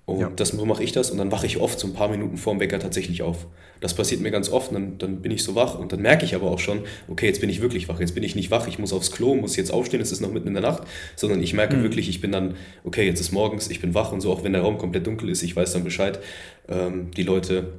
[0.06, 0.30] Und ja.
[0.34, 2.52] das, so mache ich das und dann wache ich oft so ein paar Minuten vor
[2.54, 3.46] dem Wecker tatsächlich auf.
[3.80, 6.34] Das passiert mir ganz oft, dann, dann bin ich so wach und dann merke ich
[6.34, 8.78] aber auch schon, okay, jetzt bin ich wirklich wach, jetzt bin ich nicht wach, ich
[8.78, 10.82] muss aufs Klo, muss jetzt aufstehen, es ist noch mitten in der Nacht,
[11.16, 11.82] sondern ich merke mhm.
[11.82, 14.52] wirklich, ich bin dann, okay, jetzt ist morgens, ich bin wach und so, auch wenn
[14.52, 16.20] der Raum komplett dunkel ist, ich weiß dann Bescheid.
[16.68, 17.72] Ähm, die Leute,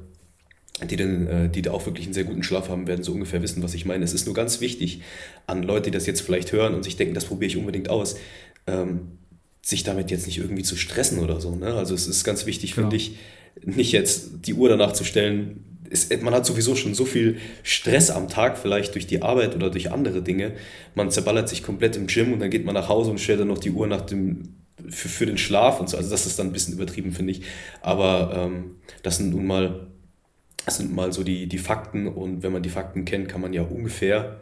[0.90, 3.42] die, dann, äh, die da auch wirklich einen sehr guten Schlaf haben, werden so ungefähr
[3.42, 4.04] wissen, was ich meine.
[4.04, 5.02] Es ist nur ganz wichtig
[5.46, 8.16] an Leute, die das jetzt vielleicht hören und sich denken, das probiere ich unbedingt aus.
[8.66, 9.18] Ähm,
[9.64, 11.54] sich damit jetzt nicht irgendwie zu stressen oder so.
[11.54, 11.74] Ne?
[11.74, 12.90] Also es ist ganz wichtig, genau.
[12.90, 13.16] finde ich,
[13.64, 15.71] nicht jetzt die Uhr danach zu stellen.
[15.92, 19.70] Es, man hat sowieso schon so viel Stress am Tag, vielleicht durch die Arbeit oder
[19.70, 20.52] durch andere Dinge.
[20.94, 23.48] Man zerballert sich komplett im Gym und dann geht man nach Hause und stellt dann
[23.48, 24.54] noch die Uhr nach dem,
[24.88, 25.96] für, für den Schlaf und so.
[25.96, 27.42] Also das ist dann ein bisschen übertrieben, finde ich.
[27.80, 29.88] Aber ähm, das sind nun mal,
[30.64, 33.52] das sind mal so die, die Fakten und wenn man die Fakten kennt, kann man
[33.52, 34.40] ja ungefähr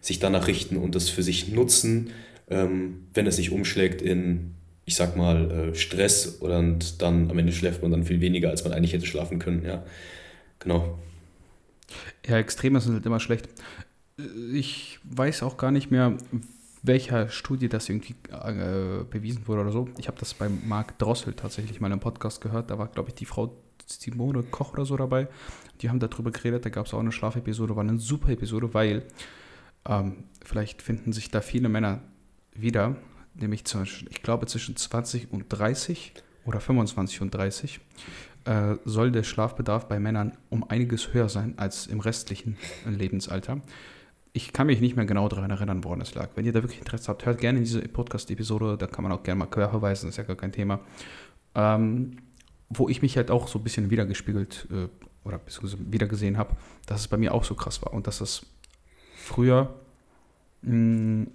[0.00, 2.10] sich danach richten und das für sich nutzen,
[2.48, 4.54] ähm, wenn es sich umschlägt in
[4.90, 8.64] ich sag mal, äh, Stress und dann am Ende schläft man dann viel weniger, als
[8.64, 9.84] man eigentlich hätte schlafen können, ja.
[10.60, 10.98] Genau.
[12.26, 13.48] Ja, Extreme sind halt immer schlecht.
[14.52, 16.16] Ich weiß auch gar nicht mehr,
[16.82, 19.88] welcher Studie das irgendwie äh, bewiesen wurde oder so.
[19.98, 22.70] Ich habe das bei Marc Drossel tatsächlich mal im Podcast gehört.
[22.70, 25.28] Da war, glaube ich, die Frau Simone Koch oder so dabei.
[25.80, 26.64] Die haben darüber geredet.
[26.64, 27.76] Da gab es auch eine Schlafepisode.
[27.76, 29.04] War eine super Episode, weil
[29.86, 32.02] ähm, vielleicht finden sich da viele Männer
[32.54, 32.96] wieder,
[33.34, 36.12] nämlich zwischen, ich glaube zwischen 20 und 30
[36.44, 37.80] oder 25 und 30,
[38.44, 43.60] äh, soll der Schlafbedarf bei Männern um einiges höher sein als im restlichen Lebensalter.
[44.32, 46.30] Ich kann mich nicht mehr genau daran erinnern, woran es lag.
[46.36, 49.22] Wenn ihr da wirklich Interesse habt, hört gerne in diese Podcast-Episode, da kann man auch
[49.22, 50.80] gerne mal quer verweisen, ist ja gar kein Thema.
[51.54, 52.16] Ähm,
[52.68, 54.88] wo ich mich halt auch so ein bisschen wiedergespiegelt äh,
[55.24, 55.40] oder
[55.90, 58.46] wiedergesehen habe, dass es bei mir auch so krass war und dass es
[59.16, 59.74] früher
[60.62, 61.26] mh, mm,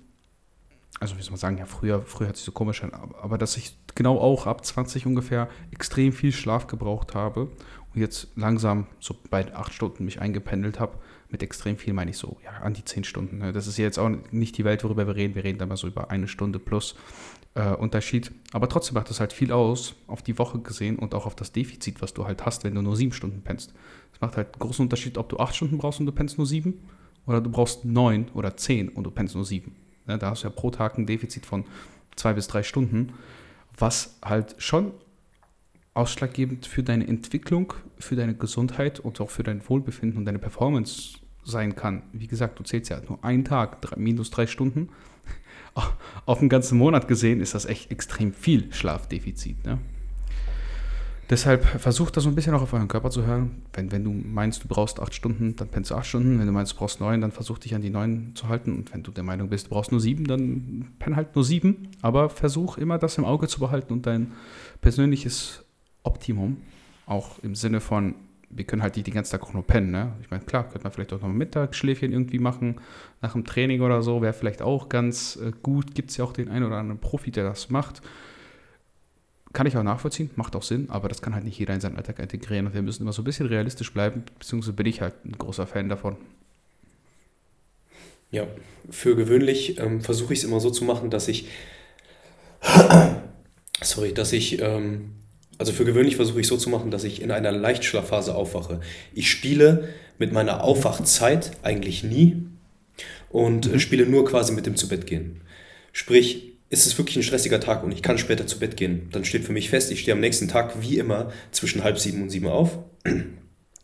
[0.99, 3.57] also wie soll man sagen, ja, früher, früher hat sich so komisch an, aber, dass
[3.57, 7.49] ich genau auch ab 20 ungefähr extrem viel Schlaf gebraucht habe
[7.93, 10.97] und jetzt langsam so bei acht Stunden mich eingependelt habe.
[11.29, 13.39] Mit extrem viel meine ich so, ja, an die zehn Stunden.
[13.39, 13.51] Ne?
[13.51, 15.35] Das ist jetzt auch nicht die Welt, worüber wir reden.
[15.35, 16.95] Wir reden da mal so über eine Stunde plus
[17.55, 18.31] äh, Unterschied.
[18.53, 21.51] Aber trotzdem macht das halt viel aus, auf die Woche gesehen und auch auf das
[21.51, 23.73] Defizit, was du halt hast, wenn du nur sieben Stunden pennst.
[24.13, 26.47] Es macht halt einen großen Unterschied, ob du acht Stunden brauchst und du pennst nur
[26.47, 26.81] sieben
[27.25, 29.75] oder du brauchst neun oder zehn und du pennst nur sieben.
[30.07, 31.65] Ne, da hast du ja pro Tag ein Defizit von
[32.15, 33.13] zwei bis drei Stunden,
[33.77, 34.93] was halt schon
[35.93, 41.17] ausschlaggebend für deine Entwicklung, für deine Gesundheit und auch für dein Wohlbefinden und deine Performance
[41.43, 42.03] sein kann.
[42.11, 44.89] Wie gesagt, du zählst ja nur einen Tag, drei, minus drei Stunden.
[46.25, 49.65] Auf den ganzen Monat gesehen ist das echt extrem viel Schlafdefizit.
[49.65, 49.79] Ne?
[51.29, 53.63] Deshalb versucht da so ein bisschen auch auf euren Körper zu hören.
[53.73, 56.37] Wenn, wenn du meinst, du brauchst acht Stunden, dann pennst du acht Stunden.
[56.37, 58.75] Wenn du meinst, du brauchst neun, dann versuch dich an die neun zu halten.
[58.75, 61.89] Und wenn du der Meinung bist, du brauchst nur sieben, dann penn halt nur sieben.
[62.03, 64.33] Aber versuch immer das im Auge zu behalten und dein
[64.81, 65.63] persönliches
[66.03, 66.57] Optimum,
[67.07, 68.13] auch im Sinne von,
[68.51, 69.89] wir können halt nicht den ganzen Tag auch nur pennen.
[69.89, 70.13] Ne?
[70.21, 72.75] Ich meine, klar, könnte man vielleicht auch noch ein Mittagsschläfchen irgendwie machen,
[73.21, 75.95] nach dem Training oder so, wäre vielleicht auch ganz äh, gut.
[75.95, 78.03] Gibt es ja auch den einen oder anderen Profi, der das macht.
[79.55, 81.95] Kann ich auch nachvollziehen, macht auch Sinn, aber das kann halt nicht jeder in seinen
[81.95, 82.67] Alltag integrieren.
[82.67, 85.65] Und wir müssen immer so ein bisschen realistisch bleiben, beziehungsweise bin ich halt ein großer
[85.65, 86.17] Fan davon.
[88.31, 88.47] Ja,
[88.89, 91.47] für gewöhnlich ähm, versuche ich es immer so zu machen, dass ich,
[93.81, 95.11] sorry, dass ich, ähm,
[95.57, 98.81] also für gewöhnlich versuche ich so zu machen, dass ich in einer Leichtschlafphase aufwache.
[99.13, 99.87] Ich spiele
[100.17, 102.43] mit meiner Aufwachzeit eigentlich nie
[103.29, 103.79] und äh, mhm.
[103.79, 105.39] spiele nur quasi mit dem Zubettgehen.
[105.93, 109.23] Sprich, ist es wirklich ein stressiger Tag und ich kann später zu Bett gehen, dann
[109.23, 112.29] steht für mich fest, ich stehe am nächsten Tag wie immer zwischen halb sieben und
[112.29, 112.79] sieben auf.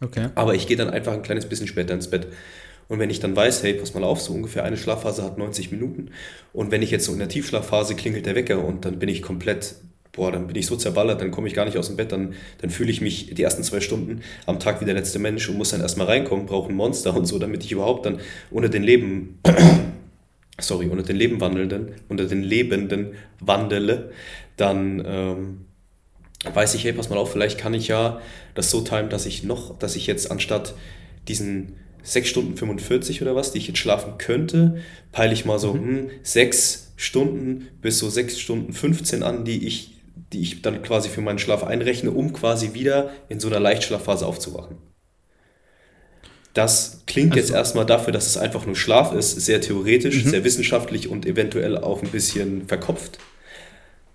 [0.04, 0.30] Okay.
[0.34, 2.28] Aber ich gehe dann einfach ein kleines bisschen später ins Bett.
[2.88, 5.72] Und wenn ich dann weiß, hey, pass mal auf, so ungefähr eine Schlafphase hat 90
[5.72, 6.10] Minuten.
[6.52, 9.22] Und wenn ich jetzt so in der Tiefschlafphase klingelt der Wecker und dann bin ich
[9.22, 9.76] komplett,
[10.12, 12.34] boah, dann bin ich so zerballert, dann komme ich gar nicht aus dem Bett, dann,
[12.60, 15.58] dann fühle ich mich die ersten zwei Stunden am Tag wie der letzte Mensch und
[15.58, 18.84] muss dann erstmal reinkommen, brauche ein Monster und so, damit ich überhaupt dann ohne den
[18.84, 19.40] Leben
[20.62, 24.12] sorry, unter den Lebenwandelnden, unter den Lebenden wandele,
[24.58, 25.66] dann ähm,
[26.54, 28.22] weiß ich, hey, pass mal auf, vielleicht kann ich ja
[28.56, 30.74] das so timen, dass ich noch, dass ich jetzt anstatt
[31.28, 34.78] diesen 6 Stunden 45 oder was, die ich jetzt schlafen könnte,
[35.12, 35.88] peile ich mal so mhm.
[35.88, 39.96] hm, 6 Stunden bis so 6 Stunden 15 an, die ich,
[40.34, 44.26] die ich dann quasi für meinen Schlaf einrechne, um quasi wieder in so einer Leichtschlafphase
[44.26, 44.78] aufzuwachen.
[46.54, 50.30] Das klingt also, jetzt erstmal dafür, dass es einfach nur Schlaf ist, sehr theoretisch, mhm.
[50.30, 53.20] sehr wissenschaftlich und eventuell auch ein bisschen verkopft.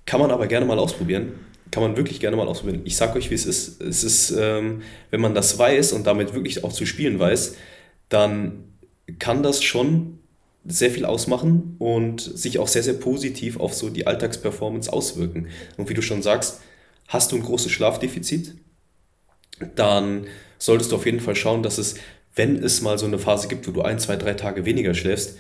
[0.05, 1.33] Kann man aber gerne mal ausprobieren.
[1.71, 2.83] Kann man wirklich gerne mal ausprobieren.
[2.85, 3.81] Ich sag euch, wie es ist.
[3.81, 7.57] Es ist, ähm, wenn man das weiß und damit wirklich auch zu spielen weiß,
[8.09, 8.65] dann
[9.19, 10.19] kann das schon
[10.65, 15.49] sehr viel ausmachen und sich auch sehr, sehr positiv auf so die Alltagsperformance auswirken.
[15.77, 16.61] Und wie du schon sagst,
[17.09, 18.55] hast du ein großes Schlafdefizit,
[19.75, 20.27] dann
[20.59, 21.97] solltest du auf jeden Fall schauen, dass es,
[22.37, 25.39] wenn es mal so eine Phase gibt, wo du ein, zwei, drei Tage weniger schläfst,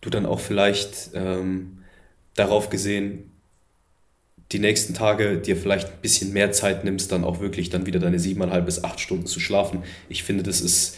[0.00, 1.78] du dann auch vielleicht ähm,
[2.34, 3.32] darauf gesehen
[4.52, 8.00] die nächsten Tage dir vielleicht ein bisschen mehr Zeit nimmst, dann auch wirklich dann wieder
[8.00, 9.82] deine siebeneinhalb bis acht Stunden zu schlafen.
[10.08, 10.96] Ich finde, das ist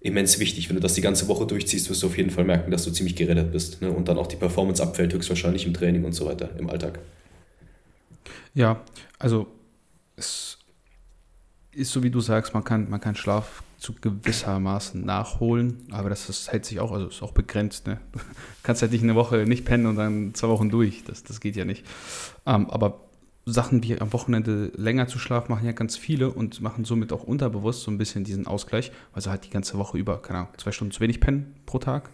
[0.00, 0.68] immens wichtig.
[0.68, 2.92] Wenn du das die ganze Woche durchziehst, wirst du auf jeden Fall merken, dass du
[2.92, 3.82] ziemlich gerettet bist.
[3.82, 3.90] Ne?
[3.90, 7.00] Und dann auch die Performance abfällt, höchstwahrscheinlich im Training und so weiter, im Alltag.
[8.54, 8.84] Ja,
[9.18, 9.48] also
[10.14, 10.58] es
[11.72, 16.26] ist so, wie du sagst, man kann, man kann Schlaf zu gewissermaßen nachholen, aber das,
[16.26, 17.86] das hält sich auch, also ist auch begrenzt.
[17.86, 18.00] Ne?
[18.12, 18.18] Du
[18.64, 21.04] kannst halt nicht eine Woche nicht pennen und dann zwei Wochen durch.
[21.04, 21.86] Das, das geht ja nicht.
[22.44, 23.08] Ähm, aber
[23.46, 27.22] Sachen wie am Wochenende länger zu schlafen machen ja ganz viele und machen somit auch
[27.22, 30.52] unterbewusst so ein bisschen diesen Ausgleich, weil sie halt die ganze Woche über, keine Ahnung,
[30.58, 32.10] zwei Stunden zu wenig pennen pro Tag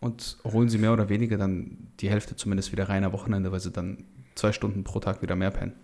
[0.00, 3.60] und holen sie mehr oder weniger dann die Hälfte zumindest wieder rein am Wochenende, weil
[3.60, 5.74] sie dann zwei Stunden pro Tag wieder mehr pennen.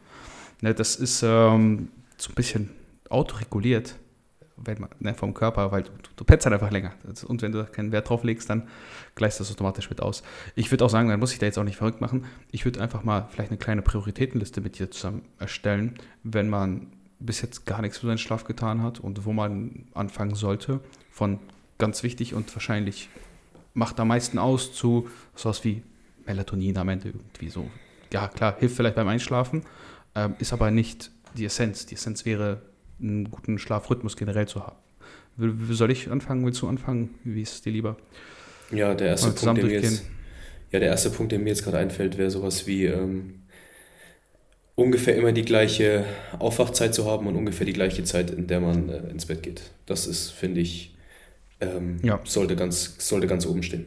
[0.60, 2.70] Ne, das ist ähm, so ein bisschen
[3.08, 3.94] autoreguliert
[4.56, 6.92] man, ne, vom Körper, weil du, du pennst halt einfach länger.
[7.26, 8.68] Und wenn du keinen Wert drauf legst, dann
[9.14, 10.22] gleicht das automatisch mit aus.
[10.54, 12.24] Ich würde auch sagen, dann muss ich da jetzt auch nicht verrückt machen.
[12.50, 17.40] Ich würde einfach mal vielleicht eine kleine Prioritätenliste mit dir zusammen erstellen, wenn man bis
[17.42, 20.80] jetzt gar nichts für seinen Schlaf getan hat und wo man anfangen sollte.
[21.10, 21.38] Von
[21.78, 23.08] ganz wichtig und wahrscheinlich
[23.72, 25.82] macht am meisten aus zu sowas wie
[26.26, 27.68] Melatonin am Ende irgendwie so.
[28.12, 29.62] Ja, klar, hilft vielleicht beim Einschlafen,
[30.14, 31.86] ähm, ist aber nicht die Essenz.
[31.86, 32.62] Die Essenz wäre
[33.00, 34.76] einen guten Schlafrhythmus generell zu haben.
[35.70, 36.44] Soll ich anfangen?
[36.44, 37.10] Willst du anfangen?
[37.24, 37.96] Wie ist es dir lieber?
[38.70, 40.04] Ja, der erste, Punkt, der jetzt,
[40.70, 43.42] ja, der erste Punkt, der mir jetzt gerade einfällt, wäre sowas wie ähm,
[44.74, 46.04] ungefähr immer die gleiche
[46.38, 49.62] Aufwachzeit zu haben und ungefähr die gleiche Zeit, in der man äh, ins Bett geht.
[49.86, 50.94] Das ist, finde ich,
[51.60, 52.20] ähm, ja.
[52.24, 53.86] sollte, ganz, sollte ganz oben stehen.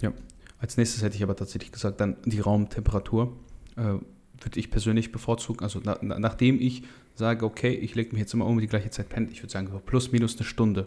[0.00, 0.12] Ja,
[0.58, 3.36] als nächstes hätte ich aber tatsächlich gesagt, dann die Raumtemperatur.
[3.76, 3.98] Äh,
[4.40, 5.62] würde ich persönlich bevorzugen.
[5.62, 6.82] Also na, nachdem ich
[7.18, 9.70] sage, okay, ich lege mich jetzt immer um die gleiche Zeit pennen, ich würde sagen,
[9.84, 10.86] plus minus eine Stunde.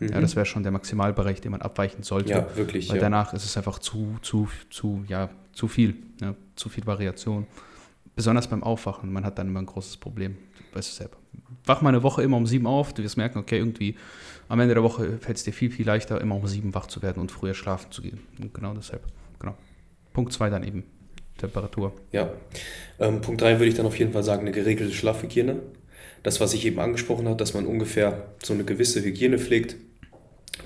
[0.00, 0.08] Mhm.
[0.08, 2.30] Ja, das wäre schon der Maximalbereich, den man abweichen sollte.
[2.30, 2.88] Ja, wirklich.
[2.88, 3.02] Weil ja.
[3.02, 7.46] danach ist es einfach zu, zu, zu, ja, zu viel, ja, zu viel Variation.
[8.14, 10.36] Besonders beim Aufwachen, man hat dann immer ein großes Problem.
[10.70, 11.16] Du weißt es selber.
[11.64, 13.96] Wach mal eine Woche immer um sieben auf, du wirst merken, okay, irgendwie
[14.48, 17.02] am Ende der Woche fällt es dir viel, viel leichter, immer um sieben wach zu
[17.02, 18.20] werden und früher schlafen zu gehen.
[18.40, 19.02] Und genau deshalb.
[19.38, 19.56] Genau.
[20.12, 20.84] Punkt zwei dann eben.
[21.38, 21.92] Temperatur.
[22.12, 22.32] Ja.
[22.98, 25.60] Ähm, Punkt 3 würde ich dann auf jeden Fall sagen, eine geregelte Schlafhygiene.
[26.22, 29.76] Das, was ich eben angesprochen habe, dass man ungefähr so eine gewisse Hygiene pflegt.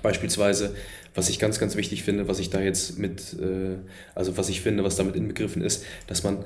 [0.03, 0.75] Beispielsweise,
[1.15, 3.77] was ich ganz, ganz wichtig finde, was ich da jetzt mit, äh,
[4.15, 6.45] also was ich finde, was damit inbegriffen ist, dass man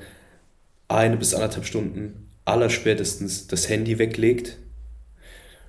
[0.88, 4.58] eine bis anderthalb Stunden allerspätestens das Handy weglegt,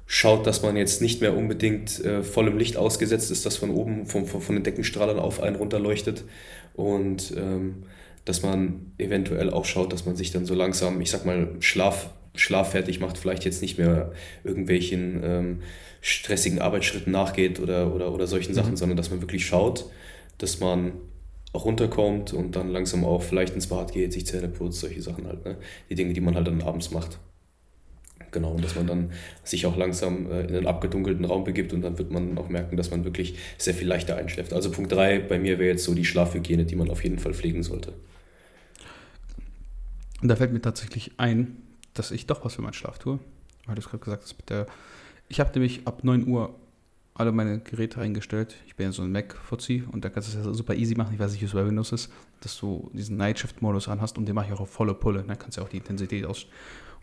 [0.06, 4.06] schaut, dass man jetzt nicht mehr unbedingt äh, vollem Licht ausgesetzt ist, das von oben
[4.06, 6.24] vom, von, von den Deckenstrahlern auf einen runterleuchtet
[6.76, 7.84] und ähm,
[8.28, 12.10] dass man eventuell auch schaut, dass man sich dann so langsam, ich sag mal, Schlaf,
[12.36, 14.12] schlaffertig macht, vielleicht jetzt nicht mehr
[14.44, 15.60] irgendwelchen ähm,
[16.02, 18.78] stressigen Arbeitsschritten nachgeht oder, oder, oder solchen Sachen, mhm.
[18.78, 19.86] sondern dass man wirklich schaut,
[20.40, 20.92] dass man
[21.54, 25.26] auch runterkommt und dann langsam auch vielleicht ins Bad geht, sich Zähne putzt, solche Sachen
[25.26, 25.46] halt.
[25.46, 25.56] Ne?
[25.90, 27.20] Die Dinge, die man halt dann abends macht.
[28.32, 29.12] Genau, und dass man dann
[29.46, 32.76] sich auch langsam äh, in einen abgedunkelten Raum begibt und dann wird man auch merken,
[32.76, 34.52] dass man wirklich sehr viel leichter einschläft.
[34.52, 37.34] Also Punkt 3 bei mir wäre jetzt so die Schlafhygiene, die man auf jeden Fall
[37.34, 37.94] pflegen sollte.
[40.22, 41.58] Und da fällt mir tatsächlich ein,
[41.94, 43.20] dass ich doch was für meinen Schlaf tue.
[43.66, 44.66] Weil du es gerade gesagt hast, mit der.
[45.30, 46.56] Ich habe nämlich ab 9 Uhr
[47.14, 48.56] alle meine Geräte eingestellt.
[48.68, 51.14] Ich bin ja so ein Mac-Fuzzi und da kannst du es ja super easy machen.
[51.14, 54.36] Ich weiß nicht, wie es bei Windows ist, dass du diesen Nightshift-Modus anhast und den
[54.36, 55.24] mache ich auch auf volle Pulle.
[55.28, 56.46] Da kannst du ja auch die Intensität aus.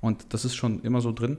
[0.01, 1.39] Und das ist schon immer so drin.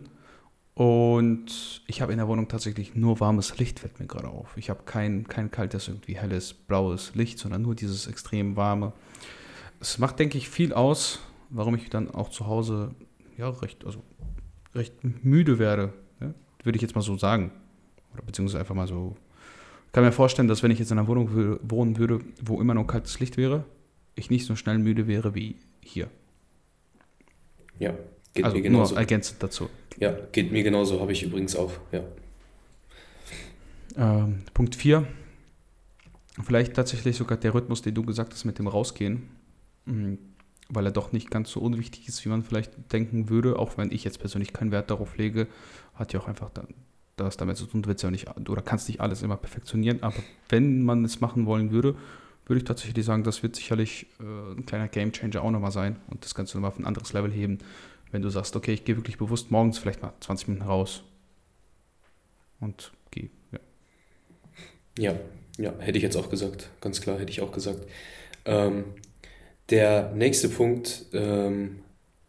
[0.73, 4.57] Und ich habe in der Wohnung tatsächlich nur warmes Licht, fällt mir gerade auf.
[4.57, 8.91] Ich habe kein, kein kaltes, irgendwie helles, blaues Licht, sondern nur dieses extrem warme.
[9.79, 12.95] Es macht, denke ich, viel aus, warum ich dann auch zu Hause
[13.37, 14.03] ja recht, also
[14.73, 15.93] recht müde werde.
[16.19, 16.33] Ja?
[16.63, 17.51] Würde ich jetzt mal so sagen.
[18.13, 19.15] Oder beziehungsweise einfach mal so.
[19.87, 22.73] Ich kann mir vorstellen, dass wenn ich jetzt in einer Wohnung wohnen würde, wo immer
[22.73, 23.63] noch kaltes Licht wäre,
[24.15, 26.09] ich nicht so schnell müde wäre wie hier.
[27.79, 27.93] Ja,
[28.33, 28.93] geht also mir genauso.
[28.93, 29.69] Nur ergänzend dazu.
[29.99, 32.03] Ja, geht mir genauso, habe ich übrigens auch, ja.
[33.97, 35.07] Ähm, Punkt 4.
[36.43, 39.29] Vielleicht tatsächlich sogar der Rhythmus, den du gesagt hast mit dem Rausgehen.
[40.69, 43.91] Weil er doch nicht ganz so unwichtig ist, wie man vielleicht denken würde, auch wenn
[43.91, 45.47] ich jetzt persönlich keinen Wert darauf lege,
[45.93, 46.49] hat ja auch einfach
[47.15, 50.17] das damit zu tun, du ja nicht, oder kannst nicht alles immer perfektionieren, aber
[50.49, 51.95] wenn man es machen wollen würde,
[52.45, 56.23] würde ich tatsächlich sagen, das wird sicherlich äh, ein kleiner Gamechanger auch nochmal sein und
[56.25, 57.59] das du nochmal auf ein anderes Level heben,
[58.11, 61.03] wenn du sagst, okay, ich gehe wirklich bewusst morgens vielleicht mal 20 Minuten raus
[62.59, 63.29] und gehe.
[63.51, 63.59] Ja.
[64.97, 65.19] ja,
[65.57, 67.87] ja, hätte ich jetzt auch gesagt, ganz klar, hätte ich auch gesagt.
[68.45, 68.83] Ähm,
[69.69, 71.77] der nächste Punkt, ähm,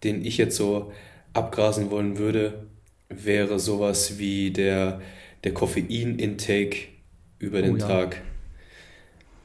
[0.05, 0.93] den ich jetzt so
[1.33, 2.67] abgrasen wollen würde,
[3.09, 5.01] wäre sowas wie der,
[5.45, 6.77] der Koffein-Intake
[7.39, 7.87] über den oh, ja.
[7.87, 8.23] Tag.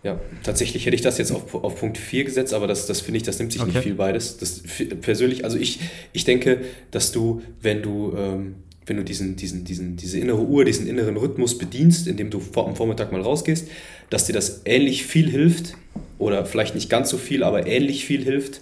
[0.04, 3.18] Ja, tatsächlich hätte ich das jetzt auf, auf Punkt 4 gesetzt, aber das, das finde
[3.18, 3.72] ich, das nimmt sich okay.
[3.72, 4.38] nicht viel beides.
[4.38, 4.64] Das
[5.00, 5.80] persönlich, also ich,
[6.12, 8.56] ich denke, dass du, wenn du, ähm,
[8.88, 12.68] wenn du diesen, diesen, diesen, diese innere Uhr, diesen inneren Rhythmus bedienst, indem du vor,
[12.68, 13.68] am Vormittag mal rausgehst,
[14.10, 15.76] dass dir das ähnlich viel hilft,
[16.22, 18.62] oder vielleicht nicht ganz so viel, aber ähnlich viel hilft,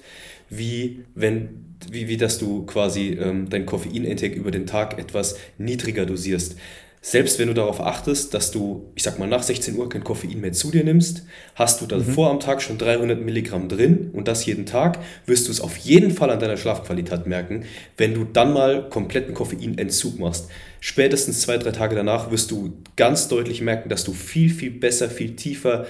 [0.50, 6.06] wie wenn wie, wie dass du quasi ähm, dein Koffeinintake über den Tag etwas niedriger
[6.06, 6.58] dosierst
[7.02, 10.42] selbst wenn du darauf achtest, dass du, ich sag mal, nach 16 Uhr kein Koffein
[10.42, 12.36] mehr zu dir nimmst, hast du davor mhm.
[12.36, 16.12] am Tag schon 300 Milligramm drin und das jeden Tag, wirst du es auf jeden
[16.12, 17.64] Fall an deiner Schlafqualität merken,
[17.96, 20.50] wenn du dann mal kompletten Koffeinentzug machst.
[20.82, 25.10] Spätestens zwei, drei Tage danach wirst du ganz deutlich merken, dass du viel, viel besser,
[25.10, 25.88] viel tiefer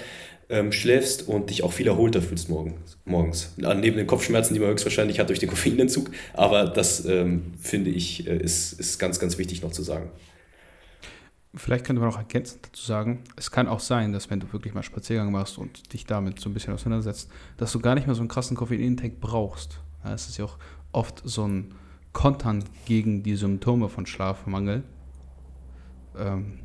[0.49, 2.97] ähm, schläfst und dich auch viel erholter fühlst morgens.
[3.05, 3.53] morgens.
[3.57, 6.09] Neben den Kopfschmerzen, die man höchstwahrscheinlich hat durch den Koffeinentzug.
[6.33, 10.09] Aber das ähm, finde ich, äh, ist, ist ganz, ganz wichtig noch zu sagen.
[11.55, 14.73] Vielleicht könnte man auch ergänzend dazu sagen, es kann auch sein, dass wenn du wirklich
[14.75, 18.15] mal Spaziergang machst und dich damit so ein bisschen auseinandersetzt, dass du gar nicht mehr
[18.15, 19.79] so einen krassen Koffein-Intake brauchst.
[20.03, 20.57] Es ist ja auch
[20.91, 21.73] oft so ein
[22.13, 24.83] Kontern gegen die Symptome von Schlafmangel,
[26.17, 26.59] ähm,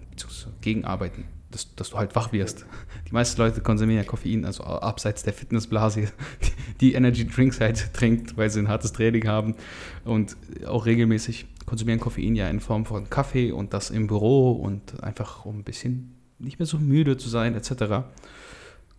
[0.61, 2.67] gegenarbeiten, dass, dass du halt wach wirst.
[3.09, 6.09] Die meisten Leute konsumieren ja Koffein, also abseits der Fitnessblase,
[6.81, 9.55] die, Energy Drinks halt trinkt, weil sie ein hartes Training haben
[10.05, 10.37] und
[10.67, 15.45] auch regelmäßig konsumieren Koffein ja in Form von Kaffee und das im Büro und einfach
[15.45, 17.71] um ein bisschen nicht mehr so müde zu sein etc.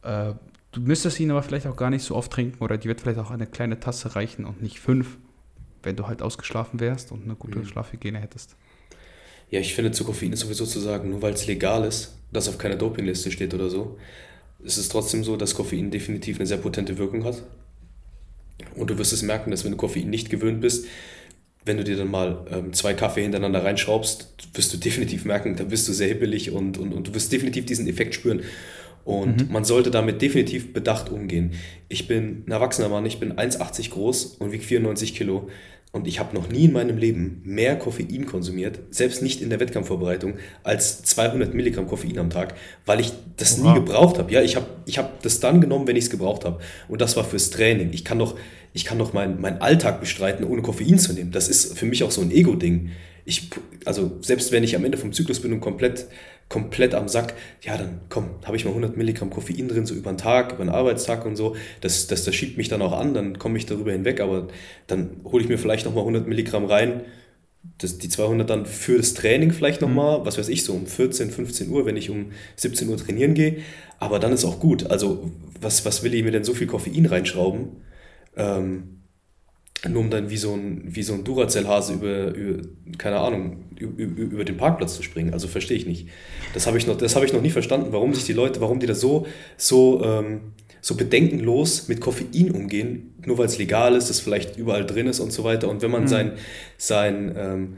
[0.02, 0.34] Äh,
[0.72, 3.20] du müsstest ihn aber vielleicht auch gar nicht so oft trinken oder die wird vielleicht
[3.20, 5.18] auch eine kleine Tasse reichen und nicht fünf,
[5.84, 7.66] wenn du halt ausgeschlafen wärst und eine gute mhm.
[7.66, 8.56] Schlafhygiene hättest.
[9.56, 12.50] Ja, ich finde, zu Koffein ist sowieso zu sagen, nur weil es legal ist, dass
[12.50, 13.98] auf keiner Dopingliste steht oder so,
[14.62, 17.42] ist es trotzdem so, dass Koffein definitiv eine sehr potente Wirkung hat.
[18.76, 20.88] Und du wirst es merken, dass wenn du Koffein nicht gewöhnt bist,
[21.64, 25.64] wenn du dir dann mal ähm, zwei Kaffee hintereinander reinschraubst, wirst du definitiv merken, da
[25.64, 28.42] bist du sehr hibbelig und, und, und du wirst definitiv diesen Effekt spüren.
[29.06, 29.54] Und mhm.
[29.54, 31.54] man sollte damit definitiv bedacht umgehen.
[31.88, 35.48] Ich bin ein erwachsener Mann, ich bin 1,80 groß und wiege 94 Kilo.
[35.96, 39.62] Und ich habe noch nie in meinem Leben mehr Koffein konsumiert, selbst nicht in der
[39.62, 42.56] Wettkampfvorbereitung, als 200 Milligramm Koffein am Tag,
[42.86, 43.70] weil ich das Oha.
[43.70, 44.30] nie gebraucht habe.
[44.30, 46.60] Ja, ich habe ich hab das dann genommen, wenn ich es gebraucht habe.
[46.90, 47.92] Und das war fürs Training.
[47.94, 48.36] Ich kann doch,
[48.74, 51.32] ich kann doch meinen mein Alltag bestreiten, ohne Koffein zu nehmen.
[51.32, 52.90] Das ist für mich auch so ein Ego-Ding.
[53.24, 53.50] Ich,
[53.86, 56.08] also selbst wenn ich am Ende vom Zyklus bin und komplett,
[56.50, 60.12] komplett am Sack, ja, dann komm, habe ich mal 100 Milligramm Koffein drin, so über
[60.12, 61.56] den Tag, über den Arbeitstag und so.
[61.82, 64.48] Das, das, das schiebt mich dann auch an, dann komme ich darüber hinweg, aber
[64.88, 67.02] dann hole ich mir vielleicht nochmal 100 Milligramm rein,
[67.78, 70.26] das, die 200 dann für das Training vielleicht nochmal, mhm.
[70.26, 73.58] was weiß ich, so um 14, 15 Uhr, wenn ich um 17 Uhr trainieren gehe.
[74.00, 74.88] Aber dann ist auch gut.
[74.88, 75.32] Also,
[75.62, 77.70] was, was will ich mir denn so viel Koffein reinschrauben?
[78.36, 79.02] Ähm,
[79.90, 82.68] nur um dann wie so ein, wie so ein Duracell-Hase über, über,
[82.98, 85.34] keine Ahnung, über, über den Parkplatz zu springen.
[85.34, 86.08] Also verstehe ich nicht.
[86.54, 88.88] Das habe ich, noch, hab ich noch nie verstanden, warum sich die Leute, warum die
[88.88, 94.20] da so, so, ähm, so bedenkenlos mit Koffein umgehen, nur weil es legal ist, das
[94.20, 95.70] vielleicht überall drin ist und so weiter.
[95.70, 96.08] Und wenn man mhm.
[96.08, 96.32] sein,
[96.78, 97.78] sein ähm,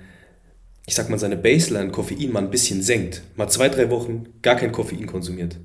[0.88, 4.56] ich sag mal, seine Baseline Koffein mal ein bisschen senkt, mal zwei, drei Wochen gar
[4.56, 5.58] kein Koffein konsumiert,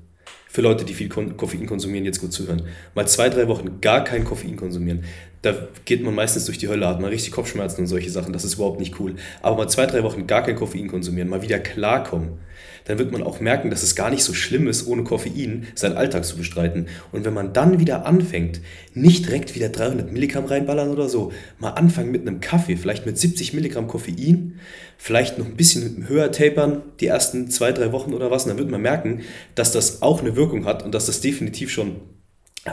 [0.49, 2.61] für Leute, die viel Koffein konsumieren, jetzt gut zuhören.
[2.93, 5.03] Mal zwei, drei Wochen gar kein Koffein konsumieren.
[5.43, 5.53] Da
[5.85, 8.33] geht man meistens durch die Hölle, hat man richtig Kopfschmerzen und solche Sachen.
[8.33, 9.15] Das ist überhaupt nicht cool.
[9.41, 12.39] Aber mal zwei, drei Wochen gar kein Koffein konsumieren, mal wieder klarkommen
[12.85, 15.97] dann wird man auch merken, dass es gar nicht so schlimm ist, ohne Koffein seinen
[15.97, 16.87] Alltag zu bestreiten.
[17.11, 18.61] Und wenn man dann wieder anfängt,
[18.93, 23.17] nicht direkt wieder 300 Milligramm reinballern oder so, mal anfangen mit einem Kaffee, vielleicht mit
[23.17, 24.59] 70 Milligramm Koffein,
[24.97, 28.57] vielleicht noch ein bisschen höher tapern, die ersten zwei, drei Wochen oder was, und dann
[28.57, 29.21] wird man merken,
[29.55, 31.97] dass das auch eine Wirkung hat und dass das definitiv schon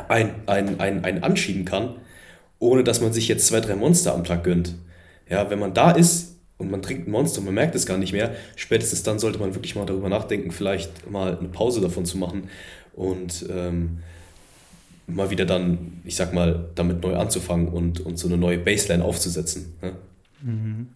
[0.08, 1.96] ein, ein, ein, ein anschieben kann,
[2.60, 4.76] ohne dass man sich jetzt zwei, drei Monster am Tag gönnt.
[5.28, 7.98] Ja, wenn man da ist, und man trinkt ein Monster und man merkt es gar
[7.98, 12.04] nicht mehr, spätestens dann sollte man wirklich mal darüber nachdenken, vielleicht mal eine Pause davon
[12.04, 12.50] zu machen
[12.92, 14.00] und ähm,
[15.06, 19.02] mal wieder dann, ich sag mal, damit neu anzufangen und, und so eine neue Baseline
[19.02, 19.74] aufzusetzen.
[19.80, 19.92] Ne?
[20.42, 20.88] Mhm.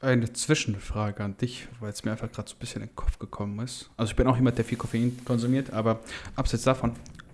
[0.00, 3.18] eine Zwischenfrage an dich, weil es mir einfach gerade so ein bisschen in den Kopf
[3.18, 3.90] gekommen ist.
[3.96, 6.00] Also ich bin auch jemand, der viel Koffein konsumiert, aber
[6.36, 6.92] abseits davon,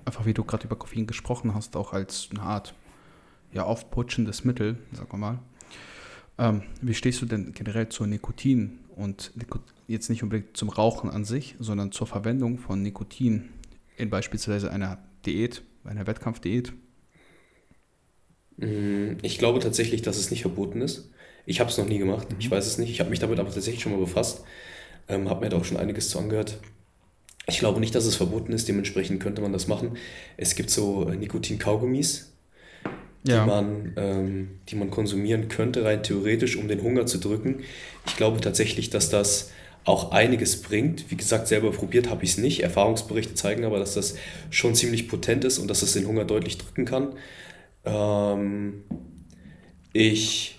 [0.09, 2.75] einfach wie du gerade über Koffein gesprochen hast, auch als eine Art
[3.53, 5.39] ja, aufputschendes Mittel, sagen wir mal.
[6.39, 9.33] Ähm, wie stehst du denn generell zu Nikotin und
[9.87, 13.51] jetzt nicht unbedingt zum Rauchen an sich, sondern zur Verwendung von Nikotin
[13.99, 16.73] in beispielsweise einer Diät, einer Wettkampfdiät?
[18.57, 21.11] Mm, ich glaube tatsächlich, dass es nicht verboten ist.
[21.45, 22.53] Ich habe es noch nie gemacht, ich mhm.
[22.53, 22.91] weiß es nicht.
[22.91, 24.43] Ich habe mich damit aber tatsächlich schon mal befasst,
[25.07, 26.59] ähm, habe mir da auch schon einiges zu angehört.
[27.49, 29.97] Ich glaube nicht, dass es verboten ist, dementsprechend könnte man das machen.
[30.37, 32.33] Es gibt so äh, Nikotin-Kaugummis,
[33.23, 33.47] die, ja.
[33.47, 37.61] man, ähm, die man konsumieren könnte, rein theoretisch, um den Hunger zu drücken.
[38.07, 39.51] Ich glaube tatsächlich, dass das
[39.85, 41.11] auch einiges bringt.
[41.11, 42.63] Wie gesagt, selber probiert habe ich es nicht.
[42.63, 44.17] Erfahrungsberichte zeigen aber, dass das
[44.51, 47.15] schon ziemlich potent ist und dass es den Hunger deutlich drücken kann.
[47.87, 48.85] Ähm,
[49.95, 50.59] ich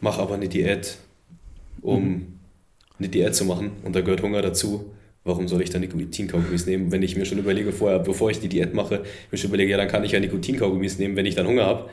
[0.00, 0.96] mache aber eine Diät,
[1.82, 2.26] um mhm.
[2.98, 4.92] eine Diät zu machen und da gehört Hunger dazu.
[5.22, 8.48] Warum soll ich dann Nikotinkaugummis nehmen, wenn ich mir schon überlege, vorher, bevor ich die
[8.48, 11.46] Diät mache, mir schon überlege, ja, dann kann ich ja Nikotinkaugummis nehmen, wenn ich dann
[11.46, 11.90] Hunger habe.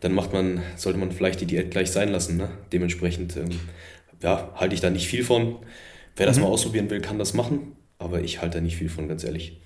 [0.00, 2.36] Dann macht man, sollte man vielleicht die Diät gleich sein lassen.
[2.36, 2.50] Ne?
[2.72, 3.48] Dementsprechend ähm,
[4.22, 5.56] ja, halte ich da nicht viel von.
[6.16, 6.42] Wer das mhm.
[6.42, 9.60] mal ausprobieren will, kann das machen, aber ich halte da nicht viel von, ganz ehrlich.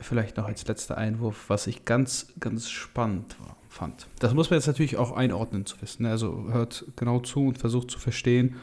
[0.00, 4.06] Vielleicht noch als letzter Einwurf, was ich ganz, ganz spannend war fand.
[4.18, 6.02] Das muss man jetzt natürlich auch einordnen zu wissen.
[6.02, 6.10] Ne?
[6.10, 8.56] Also hört genau zu und versucht zu verstehen.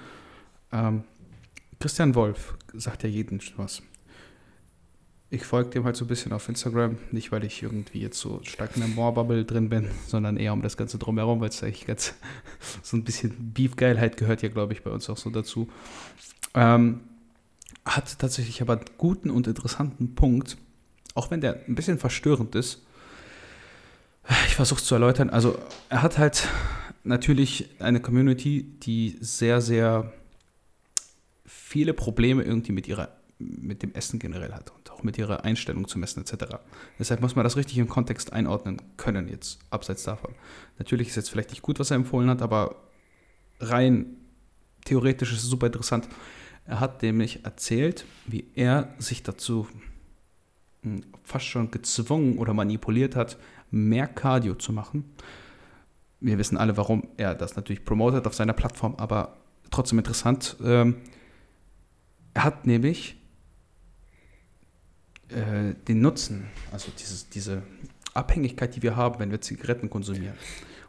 [0.72, 1.04] Ähm,
[1.80, 3.82] Christian Wolf sagt ja jeden was.
[5.30, 8.40] Ich folge dem halt so ein bisschen auf Instagram, nicht weil ich irgendwie jetzt so
[8.44, 11.88] stark in der Moore-Bubble drin bin, sondern eher um das Ganze drumherum, weil es eigentlich
[11.88, 12.14] ganz
[12.84, 15.70] so ein bisschen Beef-Geilheit gehört ja, glaube ich, bei uns auch so dazu.
[16.54, 17.02] Ähm,
[17.86, 20.58] hat tatsächlich aber einen guten und interessanten Punkt,
[21.16, 22.82] auch wenn der ein bisschen verstörend ist,
[24.48, 25.30] ich versuche es zu erläutern.
[25.30, 25.58] Also
[25.90, 26.48] er hat halt
[27.04, 30.12] natürlich eine Community, die sehr, sehr
[31.76, 35.90] viele Probleme irgendwie mit ihrer mit dem Essen generell hat und auch mit ihrer Einstellung
[35.90, 36.56] zum Essen etc.
[36.98, 40.34] Deshalb muss man das richtig im Kontext einordnen können jetzt, abseits davon.
[40.80, 42.78] Natürlich ist jetzt vielleicht nicht gut, was er empfohlen hat, aber
[43.60, 44.06] rein
[44.86, 46.08] theoretisch ist es super interessant.
[46.64, 49.68] Er hat nämlich erzählt, wie er sich dazu
[50.84, 53.38] hm, fast schon gezwungen oder manipuliert hat,
[53.70, 55.04] mehr Cardio zu machen.
[56.22, 59.36] Wir wissen alle, warum er das natürlich promotet auf seiner Plattform, aber
[59.72, 60.56] trotzdem interessant.
[60.64, 61.02] Ähm,
[62.36, 63.16] er hat nämlich
[65.30, 67.64] äh, den Nutzen, also dieses, diese
[68.14, 70.36] Abhängigkeit, die wir haben, wenn wir Zigaretten konsumieren.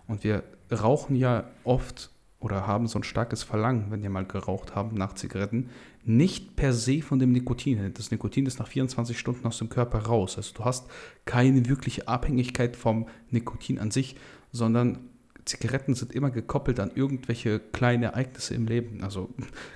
[0.08, 4.74] Und wir rauchen ja oft oder haben so ein starkes Verlangen, wenn wir mal geraucht
[4.74, 5.70] haben nach Zigaretten,
[6.04, 7.94] nicht per se von dem Nikotin.
[7.94, 10.36] Das Nikotin ist nach 24 Stunden aus dem Körper raus.
[10.36, 10.88] Also du hast
[11.24, 14.16] keine wirkliche Abhängigkeit vom Nikotin an sich,
[14.50, 15.10] sondern
[15.46, 19.02] Zigaretten sind immer gekoppelt an irgendwelche kleine Ereignisse im Leben.
[19.02, 19.30] Also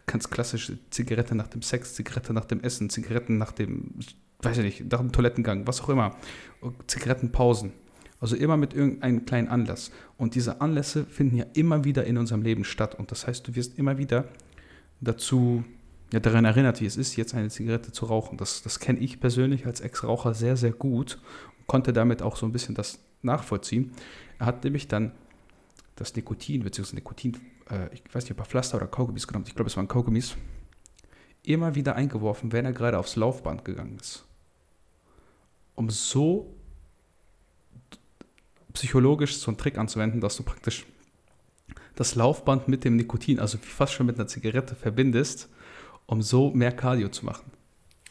[0.06, 3.94] ganz klassisch Zigarette nach dem Sex, Zigarette nach dem Essen, Zigaretten nach dem,
[4.42, 6.16] weiß ich nicht, nach dem Toilettengang, was auch immer.
[6.88, 7.72] Zigarettenpausen.
[8.18, 9.92] Also immer mit irgendeinem kleinen Anlass.
[10.18, 12.96] Und diese Anlässe finden ja immer wieder in unserem Leben statt.
[12.96, 14.28] Und das heißt, du wirst immer wieder
[15.00, 15.64] dazu,
[16.12, 18.36] ja, daran erinnert, wie es ist, jetzt eine Zigarette zu rauchen.
[18.36, 21.20] Das, das kenne ich persönlich als Ex-Raucher sehr, sehr gut
[21.58, 23.92] und konnte damit auch so ein bisschen das nachvollziehen.
[24.38, 25.12] Er hat nämlich dann
[26.00, 27.36] das Nikotin, beziehungsweise Nikotin,
[27.70, 30.34] äh, ich weiß nicht, ob er Pflaster oder Kaugummis genommen ich glaube, es waren Kaugummis,
[31.42, 34.24] immer wieder eingeworfen, wenn er gerade aufs Laufband gegangen ist.
[35.74, 36.54] Um so
[38.72, 40.86] psychologisch so einen Trick anzuwenden, dass du praktisch
[41.96, 45.50] das Laufband mit dem Nikotin, also fast schon mit einer Zigarette verbindest,
[46.06, 47.52] um so mehr Cardio zu machen.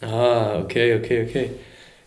[0.02, 1.52] Ah, okay, okay, okay.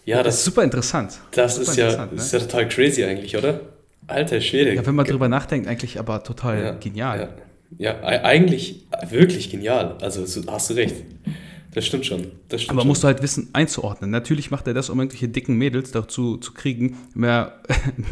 [0.05, 1.20] Ja, das, das ist super interessant.
[1.33, 2.12] Das, super ist, ja, ne?
[2.12, 3.72] ist ja total crazy eigentlich, oder?
[4.07, 4.75] Alter Schwede.
[4.75, 7.37] Ja, wenn man drüber nachdenkt, eigentlich aber total ja, genial.
[7.79, 8.01] Ja.
[8.01, 9.97] ja, eigentlich wirklich genial.
[10.01, 10.97] Also hast du recht.
[11.75, 12.27] Das stimmt schon.
[12.49, 12.89] Das stimmt Aber schon.
[12.89, 14.11] musst du halt wissen, einzuordnen.
[14.11, 17.61] Natürlich macht er das, um irgendwelche dicken Mädels dazu zu kriegen, mehr,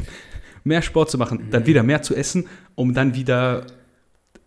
[0.64, 3.66] mehr Sport zu machen, dann wieder mehr zu essen, um dann wieder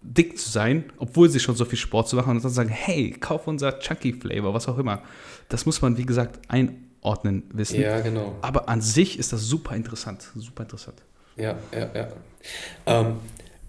[0.01, 3.11] dick zu sein, obwohl sie schon so viel Sport zu machen und dann sagen, hey,
[3.11, 5.03] kauf unser Chunky Flavor, was auch immer.
[5.47, 7.79] Das muss man, wie gesagt, einordnen wissen.
[7.79, 8.35] Ja, genau.
[8.41, 11.01] Aber an sich ist das super interessant, super interessant.
[11.37, 12.07] Ja, ja, ja.
[12.85, 13.15] Ähm,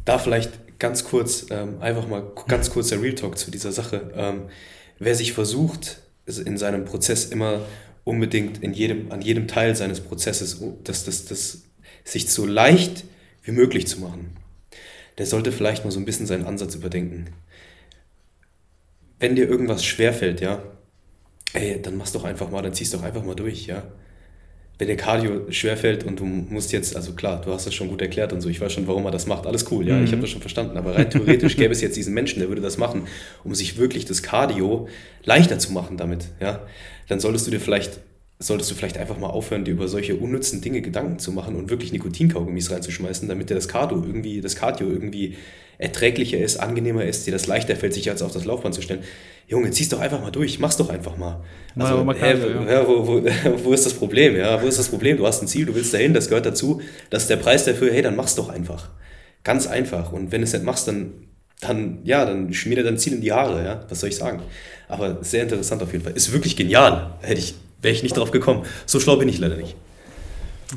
[0.05, 4.13] da vielleicht ganz kurz, ähm, einfach mal ganz kurz der Real Talk zu dieser Sache.
[4.15, 4.43] Ähm,
[4.99, 7.61] wer sich versucht, in seinem Prozess immer
[8.05, 11.63] unbedingt in jedem, an jedem Teil seines Prozesses das, das, das
[12.05, 13.05] sich so leicht
[13.43, 14.37] wie möglich zu machen,
[15.19, 17.31] der sollte vielleicht mal so ein bisschen seinen Ansatz überdenken.
[19.21, 20.63] Wenn dir irgendwas schwerfällt, ja,
[21.53, 23.85] ey, dann mach's doch einfach mal, dann zieh's doch einfach mal durch, ja.
[24.79, 28.03] Wenn dir Cardio schwerfällt und du musst jetzt, also klar, du hast das schon gut
[28.03, 30.05] erklärt und so, ich weiß schon, warum er das macht, alles cool, ja, mhm.
[30.05, 32.61] ich habe das schon verstanden, aber rein theoretisch gäbe es jetzt diesen Menschen, der würde
[32.61, 33.03] das machen,
[33.45, 34.89] um sich wirklich das Cardio
[35.25, 36.67] leichter zu machen damit, ja,
[37.09, 38.01] dann solltest du dir vielleicht
[38.41, 41.71] solltest du vielleicht einfach mal aufhören, dir über solche unnützen Dinge Gedanken zu machen und
[41.71, 45.37] wirklich Nikotinkaugummis reinzuschmeißen, damit dir das Cardio irgendwie, das Cardio irgendwie
[45.79, 49.03] erträglicher ist, angenehmer ist, dir das leichter fällt, sich als auf das Laufband zu stellen.
[49.47, 51.43] Junge, zieh's doch einfach mal durch, mach's doch einfach mal.
[51.77, 52.35] Also, mal hä,
[52.69, 52.87] ja.
[52.87, 53.23] wo, wo,
[53.65, 54.37] wo, ist das Problem?
[54.37, 55.17] Ja, wo ist das Problem?
[55.17, 57.93] Du hast ein Ziel, du willst dahin, das gehört dazu, das ist der Preis dafür,
[57.93, 58.91] hey, dann mach's doch einfach.
[59.43, 60.13] Ganz einfach.
[60.13, 61.13] Und wenn du es nicht machst, dann,
[61.61, 64.41] dann, ja, dann schmier dir dein Ziel in die Haare, ja, was soll ich sagen?
[64.89, 66.15] Aber sehr interessant auf jeden Fall.
[66.15, 67.19] Ist wirklich genial.
[67.21, 68.65] Hätte ich, wäre ich nicht drauf gekommen.
[68.87, 69.77] So schlau bin ich leider nicht.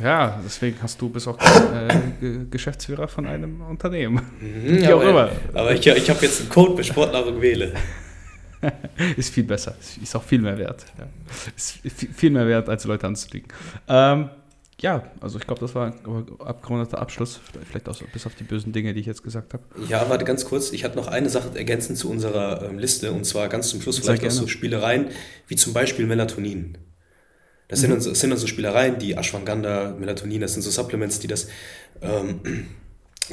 [0.01, 4.21] Ja, deswegen hast du bist auch äh, Geschäftsführer von einem Unternehmen.
[4.39, 5.29] Mhm, Wie auch immer.
[5.53, 7.73] Aber ich, ich habe jetzt einen Code bei Sportnahrung wähle.
[9.17, 9.75] ist viel besser.
[10.01, 10.85] Ist auch viel mehr wert.
[10.97, 11.07] Ja.
[11.55, 11.79] Ist
[12.15, 13.47] viel mehr wert, als Leute anzulegen.
[13.87, 14.29] Ähm,
[14.79, 17.39] ja, also ich glaube, das war ein abgerundeter Abschluss.
[17.67, 19.63] Vielleicht auch so, bis auf die bösen Dinge, die ich jetzt gesagt habe.
[19.89, 20.71] Ja, warte ganz kurz.
[20.71, 23.97] Ich hatte noch eine Sache ergänzend zu unserer ähm, Liste und zwar ganz zum Schluss
[23.97, 25.07] vielleicht auch so Spielereien
[25.47, 26.77] wie zum Beispiel Melatonin.
[27.67, 27.81] Das, mhm.
[27.81, 31.19] sind, dann so, das sind dann so Spielereien, die Ashwagandha, Melatonin, das sind so Supplements,
[31.19, 31.47] die das
[32.01, 32.39] ähm,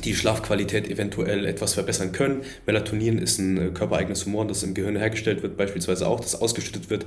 [0.03, 2.43] die Schlafqualität eventuell etwas verbessern können.
[2.67, 6.91] Melatonin ist ein äh, körpereigenes Hormon, das im Gehirn hergestellt wird, beispielsweise auch, das ausgeschüttet
[6.91, 7.07] wird,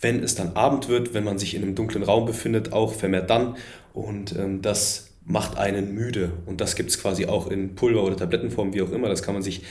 [0.00, 3.30] wenn es dann Abend wird, wenn man sich in einem dunklen Raum befindet, auch vermehrt
[3.30, 3.56] dann.
[3.92, 6.32] Und ähm, das macht einen müde.
[6.46, 9.08] Und das gibt es quasi auch in Pulver- oder Tablettenform, wie auch immer.
[9.08, 9.62] Das kann man sich,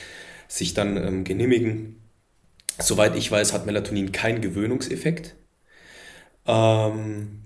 [0.48, 2.00] sich dann ähm, genehmigen.
[2.78, 5.36] Soweit ich weiß, hat Melatonin keinen Gewöhnungseffekt.
[6.46, 7.42] Ähm,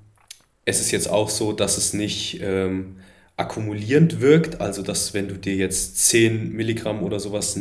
[0.64, 2.96] es ist jetzt auch so, dass es nicht ähm,
[3.36, 7.58] akkumulierend wirkt, also dass wenn du dir jetzt 10 Milligramm oder sowas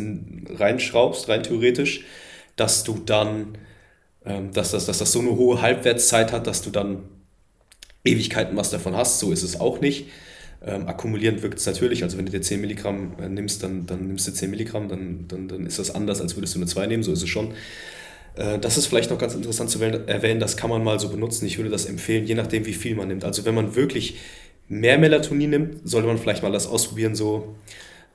[0.49, 2.05] reinschraubst, rein theoretisch,
[2.55, 3.57] dass du dann,
[4.25, 7.03] ähm, dass, das, dass das so eine hohe Halbwertszeit hat, dass du dann
[8.03, 10.07] Ewigkeiten was davon hast, so ist es auch nicht.
[10.65, 14.07] Ähm, akkumulierend wirkt es natürlich, also wenn du dir 10 Milligramm äh, nimmst, dann, dann
[14.07, 16.87] nimmst du 10 Milligramm, dann, dann, dann ist das anders, als würdest du nur 2
[16.87, 17.53] nehmen, so ist es schon.
[18.39, 21.45] Äh, das ist vielleicht noch ganz interessant zu erwähnen, das kann man mal so benutzen.
[21.45, 23.25] Ich würde das empfehlen, je nachdem, wie viel man nimmt.
[23.25, 24.17] Also wenn man wirklich
[24.67, 27.55] mehr Melatonin nimmt, sollte man vielleicht mal das ausprobieren, so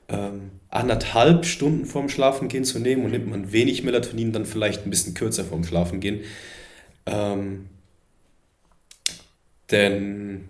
[0.09, 4.89] ähm, anderthalb Stunden vorm Schlafengehen zu nehmen und nimmt man wenig Melatonin, dann vielleicht ein
[4.89, 6.21] bisschen kürzer vorm Schlafengehen.
[7.05, 7.67] Ähm,
[9.71, 10.49] denn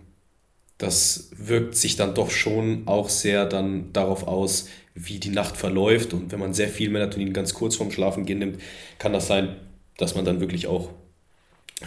[0.77, 6.13] das wirkt sich dann doch schon auch sehr dann darauf aus, wie die Nacht verläuft.
[6.13, 8.61] Und wenn man sehr viel Melatonin ganz kurz vorm Schlafengehen nimmt,
[8.97, 9.57] kann das sein,
[9.97, 10.89] dass man dann wirklich auch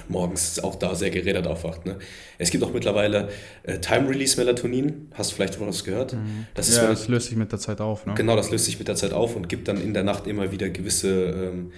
[0.09, 1.87] morgens auch da sehr gerädert aufwacht.
[1.87, 1.99] Ne?
[2.37, 3.31] Es gibt auch mittlerweile
[3.63, 5.11] äh, Time-Release-Melatonin.
[5.15, 6.13] Hast du vielleicht schon was gehört?
[6.13, 6.47] Mhm.
[6.55, 8.05] Das ja, das löst sich mit der Zeit auf.
[8.05, 8.13] Ne?
[8.15, 10.53] Genau, das löst sich mit der Zeit auf und gibt dann in der Nacht immer
[10.53, 11.73] wieder gewisse ähm,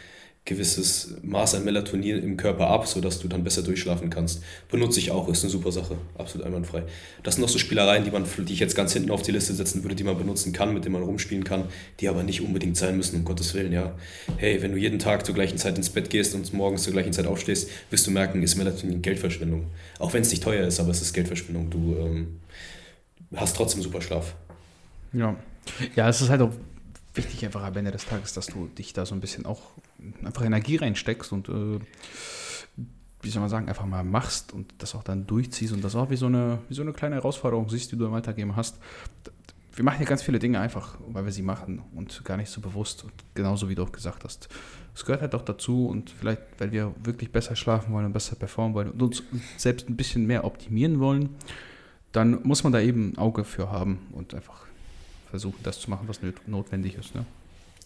[0.46, 4.42] gewisses Maß an Melatonin im Körper ab, sodass du dann besser durchschlafen kannst.
[4.70, 6.82] Benutze ich auch, ist eine super Sache, absolut einwandfrei.
[7.22, 9.54] Das sind noch so Spielereien, die, man, die ich jetzt ganz hinten auf die Liste
[9.54, 11.64] setzen würde, die man benutzen kann, mit denen man rumspielen kann,
[12.00, 13.94] die aber nicht unbedingt sein müssen, um Gottes Willen, ja.
[14.38, 17.12] Hey, wenn du jeden Tag zur gleichen Zeit ins Bett gehst und morgens zur gleichen
[17.12, 19.66] Zeit aufstehst, wirst du merken, ist Melatonin Geldverschwendung.
[19.98, 21.70] Auch wenn es nicht teuer ist, aber es ist Geldverschwendung.
[21.70, 22.40] Du ähm,
[23.36, 24.34] hast trotzdem super Schlaf.
[25.12, 25.36] Ja.
[25.94, 26.50] Ja, es ist halt auch
[27.14, 29.62] wichtig einfach am Ende des Tages, dass du dich da so ein bisschen auch
[30.24, 31.80] einfach Energie reinsteckst und äh,
[33.22, 36.10] wie soll man sagen, einfach mal machst und das auch dann durchziehst und das auch
[36.10, 38.78] wie so eine, wie so eine kleine Herausforderung siehst, die du im Weitergeben hast.
[39.74, 42.60] Wir machen ja ganz viele Dinge einfach, weil wir sie machen und gar nicht so
[42.60, 43.04] bewusst.
[43.04, 44.48] Und genauso wie du auch gesagt hast.
[44.94, 48.36] Es gehört halt auch dazu und vielleicht, weil wir wirklich besser schlafen wollen und besser
[48.36, 49.22] performen wollen und uns
[49.56, 51.30] selbst ein bisschen mehr optimieren wollen,
[52.12, 54.66] dann muss man da eben ein Auge für haben und einfach
[55.30, 57.14] versuchen, das zu machen, was notwendig ist.
[57.14, 57.24] Ne?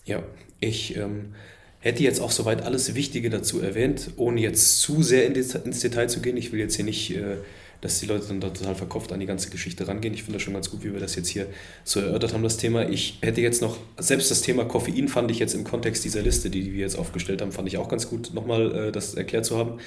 [0.04, 0.22] Ja,
[0.60, 1.34] ich ähm,
[1.80, 6.08] hätte jetzt auch soweit alles Wichtige dazu erwähnt, ohne jetzt zu sehr in ins Detail
[6.08, 6.36] zu gehen.
[6.36, 7.36] Ich will jetzt hier nicht, äh,
[7.80, 10.14] dass die Leute dann da total verkopft an die ganze Geschichte rangehen.
[10.14, 11.46] Ich finde das schon ganz gut, wie wir das jetzt hier
[11.84, 12.88] so erörtert haben, das Thema.
[12.88, 16.48] Ich hätte jetzt noch, selbst das Thema Koffein fand ich jetzt im Kontext dieser Liste,
[16.48, 19.58] die wir jetzt aufgestellt haben, fand ich auch ganz gut, nochmal äh, das erklärt zu
[19.58, 19.78] haben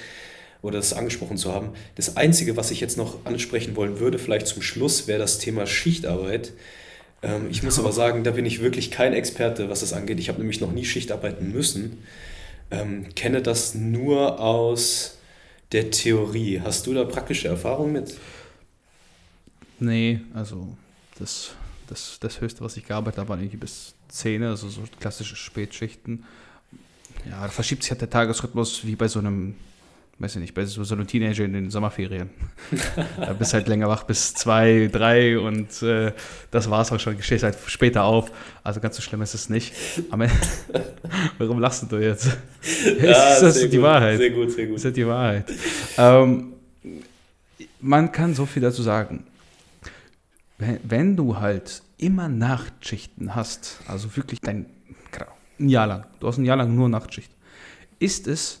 [0.62, 1.70] oder das angesprochen zu haben.
[1.96, 5.66] Das Einzige, was ich jetzt noch ansprechen wollen würde, vielleicht zum Schluss, wäre das Thema
[5.66, 6.52] Schichtarbeit.
[7.22, 10.18] Ähm, ich muss aber sagen, da bin ich wirklich kein Experte, was das angeht.
[10.18, 11.98] Ich habe nämlich noch nie Schicht arbeiten müssen.
[12.70, 15.18] Ähm, kenne das nur aus
[15.72, 16.60] der Theorie.
[16.62, 18.16] Hast du da praktische Erfahrung mit?
[19.80, 20.76] Nee, also
[21.18, 21.52] das,
[21.86, 26.24] das, das Höchste, was ich gearbeitet habe, war irgendwie bis 10, also so klassische Spätschichten.
[27.28, 29.54] Ja, da verschiebt sich halt der Tagesrhythmus wie bei so einem
[30.20, 32.30] weiß ich nicht, bei so, so einem Teenager in den Sommerferien.
[33.16, 36.12] da bist halt länger wach bis zwei, drei und äh,
[36.50, 37.22] das war's auch schon.
[37.22, 38.32] Stehst halt später auf.
[38.64, 39.72] Also ganz so schlimm ist es nicht.
[40.10, 40.28] Aber
[41.38, 42.28] warum lachst du jetzt?
[43.00, 44.18] Ja, ist das die gut, Wahrheit?
[44.18, 44.74] Sehr gut, sehr gut.
[44.74, 45.44] Das ist halt die Wahrheit.
[45.96, 46.52] Ähm,
[47.80, 49.24] man kann so viel dazu sagen.
[50.58, 54.66] Wenn, wenn du halt immer Nachtschichten hast, also wirklich dein,
[55.60, 57.30] ein Jahr lang, du hast ein Jahr lang nur Nachtschicht,
[58.00, 58.60] ist es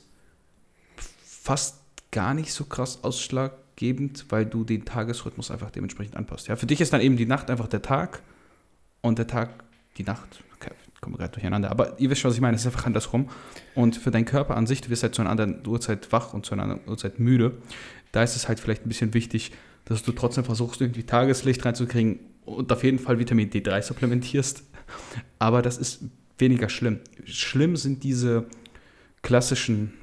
[1.42, 1.80] fast
[2.10, 6.48] gar nicht so krass ausschlaggebend, weil du den Tagesrhythmus einfach dementsprechend anpasst.
[6.48, 8.22] Ja, für dich ist dann eben die Nacht einfach der Tag
[9.00, 9.50] und der Tag
[9.96, 10.42] die Nacht.
[10.56, 11.70] Okay, kommen wir gerade durcheinander.
[11.70, 12.56] Aber ihr wisst schon, was ich meine.
[12.56, 13.28] Es ist einfach andersrum.
[13.74, 16.46] Und für deinen Körper an sich, du wirst halt zu einer anderen Uhrzeit wach und
[16.46, 17.58] zu einer anderen Uhrzeit müde.
[18.12, 19.52] Da ist es halt vielleicht ein bisschen wichtig,
[19.84, 24.62] dass du trotzdem versuchst, irgendwie Tageslicht reinzukriegen und auf jeden Fall Vitamin D3 supplementierst.
[25.38, 26.04] Aber das ist
[26.38, 27.00] weniger schlimm.
[27.24, 28.46] Schlimm sind diese
[29.22, 29.94] klassischen,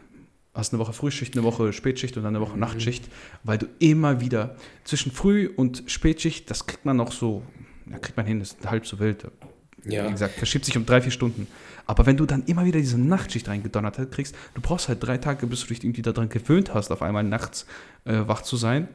[0.56, 2.62] hast eine Woche Frühschicht, eine Woche Spätschicht und dann eine Woche mhm.
[2.62, 3.06] Nachtschicht,
[3.44, 7.44] weil du immer wieder zwischen Früh- und Spätschicht, das kriegt man noch so,
[7.86, 9.28] da kriegt man hin, das ist halb so wild.
[9.84, 10.08] Ja.
[10.08, 11.48] Wie gesagt, verschiebt sich um drei, vier Stunden.
[11.86, 15.46] Aber wenn du dann immer wieder diese Nachtschicht reingedonnert kriegst, du brauchst halt drei Tage,
[15.46, 17.68] bis du dich irgendwie daran gewöhnt hast, auf einmal nachts
[18.06, 18.88] äh, wach zu sein.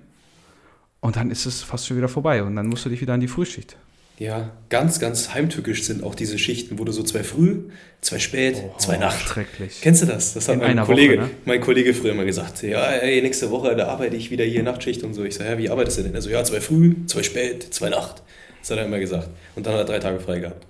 [0.99, 3.21] Und dann ist es fast schon wieder vorbei und dann musst du dich wieder an
[3.21, 3.77] die Frühschicht.
[4.21, 7.71] Ja, ganz, ganz heimtückisch sind auch diese Schichten, wo du so zwei früh,
[8.03, 9.19] zwei spät, oh, zwei Nacht.
[9.19, 9.81] Schrecklich.
[9.81, 10.35] Kennst du das?
[10.35, 11.31] Das hat In mein Kollege, Woche, ne?
[11.47, 12.63] mein Kollege früher immer gesagt.
[12.63, 15.25] Ja, ey, nächste Woche, da arbeite ich wieder hier Nachtschicht und so.
[15.25, 16.15] Ich sage, ja, wie arbeitest du denn?
[16.15, 18.23] Er so, ja, zwei früh, zwei spät, zwei Nacht.
[18.61, 19.31] Das hat er immer gesagt.
[19.57, 20.67] Und dann hat er drei Tage frei gehabt.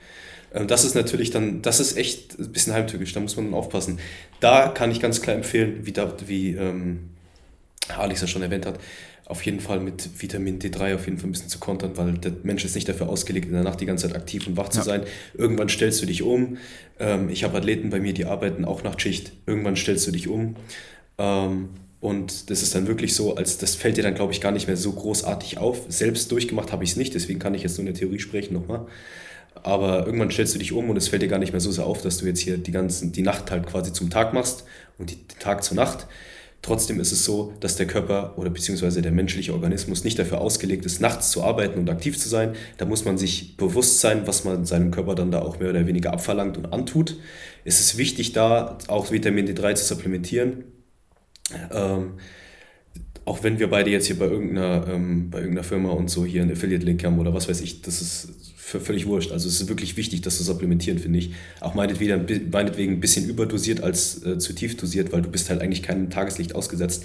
[0.54, 3.54] Ähm, das ist natürlich dann, das ist echt ein bisschen heimtückisch, da muss man dann
[3.54, 3.98] aufpassen.
[4.38, 7.10] Da kann ich ganz klar empfehlen, wie, da, wie ähm,
[7.88, 8.78] Alex ja schon erwähnt hat,
[9.30, 12.32] auf jeden Fall mit Vitamin D3 auf jeden Fall ein bisschen zu kontern, weil der
[12.42, 14.78] Mensch ist nicht dafür ausgelegt, in der Nacht die ganze Zeit aktiv und wach zu
[14.78, 14.84] ja.
[14.84, 15.02] sein.
[15.34, 16.58] Irgendwann stellst du dich um.
[16.98, 19.32] Ähm, ich habe Athleten bei mir, die arbeiten auch Nachtschicht.
[19.46, 20.56] Irgendwann stellst du dich um.
[21.18, 21.70] Ähm,
[22.00, 24.66] und das ist dann wirklich so, als das fällt dir dann, glaube ich, gar nicht
[24.66, 25.84] mehr so großartig auf.
[25.88, 28.54] Selbst durchgemacht habe ich es nicht, deswegen kann ich jetzt nur in der Theorie sprechen
[28.54, 28.86] nochmal.
[29.62, 31.86] Aber irgendwann stellst du dich um und es fällt dir gar nicht mehr so sehr
[31.86, 34.64] auf, dass du jetzt hier die, ganzen, die Nacht halt quasi zum Tag machst
[34.98, 36.06] und die, Tag zur Nacht.
[36.62, 40.84] Trotzdem ist es so, dass der Körper oder beziehungsweise der menschliche Organismus nicht dafür ausgelegt
[40.84, 42.54] ist, nachts zu arbeiten und aktiv zu sein.
[42.76, 45.86] Da muss man sich bewusst sein, was man seinem Körper dann da auch mehr oder
[45.86, 47.16] weniger abverlangt und antut.
[47.64, 50.64] Es ist wichtig, da auch Vitamin D3 zu supplementieren.
[51.72, 52.12] Ähm,
[53.24, 56.42] auch wenn wir beide jetzt hier bei irgendeiner, ähm, bei irgendeiner Firma und so hier
[56.42, 59.32] einen Affiliate-Link haben oder was weiß ich, das ist völlig wurscht.
[59.32, 61.32] Also es ist wirklich wichtig, das zu supplementieren, finde ich.
[61.60, 65.60] Auch meinetwegen, meinetwegen ein bisschen überdosiert als äh, zu tief dosiert, weil du bist halt
[65.60, 67.04] eigentlich keinem Tageslicht ausgesetzt.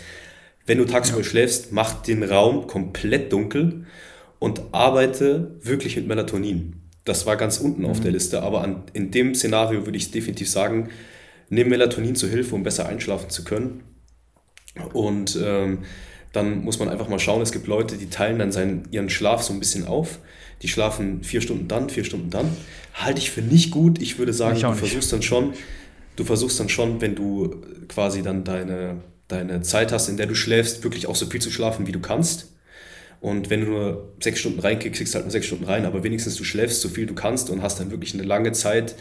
[0.68, 1.24] Wenn du tagsüber ja.
[1.24, 3.86] schläfst, mach den Raum komplett dunkel
[4.38, 6.82] und arbeite wirklich mit Melatonin.
[7.06, 7.90] Das war ganz unten mhm.
[7.90, 10.90] auf der Liste, aber an, in dem Szenario würde ich definitiv sagen,
[11.50, 13.84] nimm Melatonin zur Hilfe, um besser einschlafen zu können.
[14.94, 15.80] Und ähm,
[16.34, 19.42] dann muss man einfach mal schauen, es gibt Leute, die teilen dann seinen, ihren Schlaf
[19.42, 20.20] so ein bisschen auf.
[20.66, 22.50] Die schlafen vier Stunden dann, vier Stunden dann.
[22.96, 24.02] Halte ich für nicht gut.
[24.02, 25.54] Ich würde sagen, ich du versuchst dann schon,
[26.16, 28.98] du versuchst dann schon, wenn du quasi dann deine,
[29.28, 32.00] deine Zeit hast, in der du schläfst, wirklich auch so viel zu schlafen, wie du
[32.00, 32.52] kannst.
[33.22, 36.04] Und wenn du nur sechs Stunden reinkriegst, kriegst du halt nur sechs Stunden rein, aber
[36.04, 38.96] wenigstens du schläfst so viel du kannst und hast dann wirklich eine lange Zeit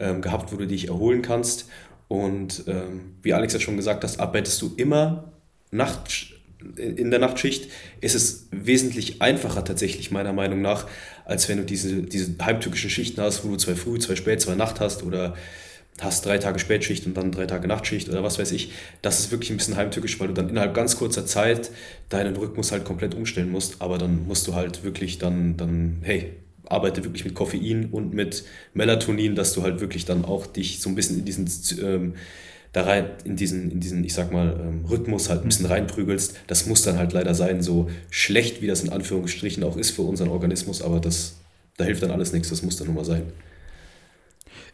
[0.00, 1.68] ähm, gehabt, wo du dich erholen kannst.
[2.08, 5.30] Und ähm, wie Alex ja schon gesagt hat, arbeitest du immer
[5.70, 6.35] Nacht,
[6.76, 10.86] in der Nachtschicht ist es wesentlich einfacher tatsächlich meiner Meinung nach,
[11.24, 14.54] als wenn du diese, diese halbtückischen Schichten hast, wo du zwei früh, zwei spät, zwei
[14.54, 15.34] Nacht hast oder
[16.00, 18.72] hast drei Tage Spätschicht und dann drei Tage Nachtschicht oder was weiß ich.
[19.02, 21.70] Das ist wirklich ein bisschen heimtückisch, weil du dann innerhalb ganz kurzer Zeit
[22.08, 23.80] deinen Rhythmus halt komplett umstellen musst.
[23.80, 26.32] Aber dann musst du halt wirklich dann, dann hey,
[26.68, 28.44] arbeite wirklich mit Koffein und mit
[28.74, 31.48] Melatonin, dass du halt wirklich dann auch dich so ein bisschen in diesen
[31.82, 32.14] ähm,
[32.76, 35.72] da rein in diesen, in diesen, ich sag mal, ähm, Rhythmus halt ein bisschen mhm.
[35.72, 36.36] reinprügelst.
[36.46, 40.02] Das muss dann halt leider sein, so schlecht wie das in Anführungsstrichen auch ist für
[40.02, 41.36] unseren Organismus, aber das,
[41.78, 43.32] da hilft dann alles nichts, das muss dann nun mal sein.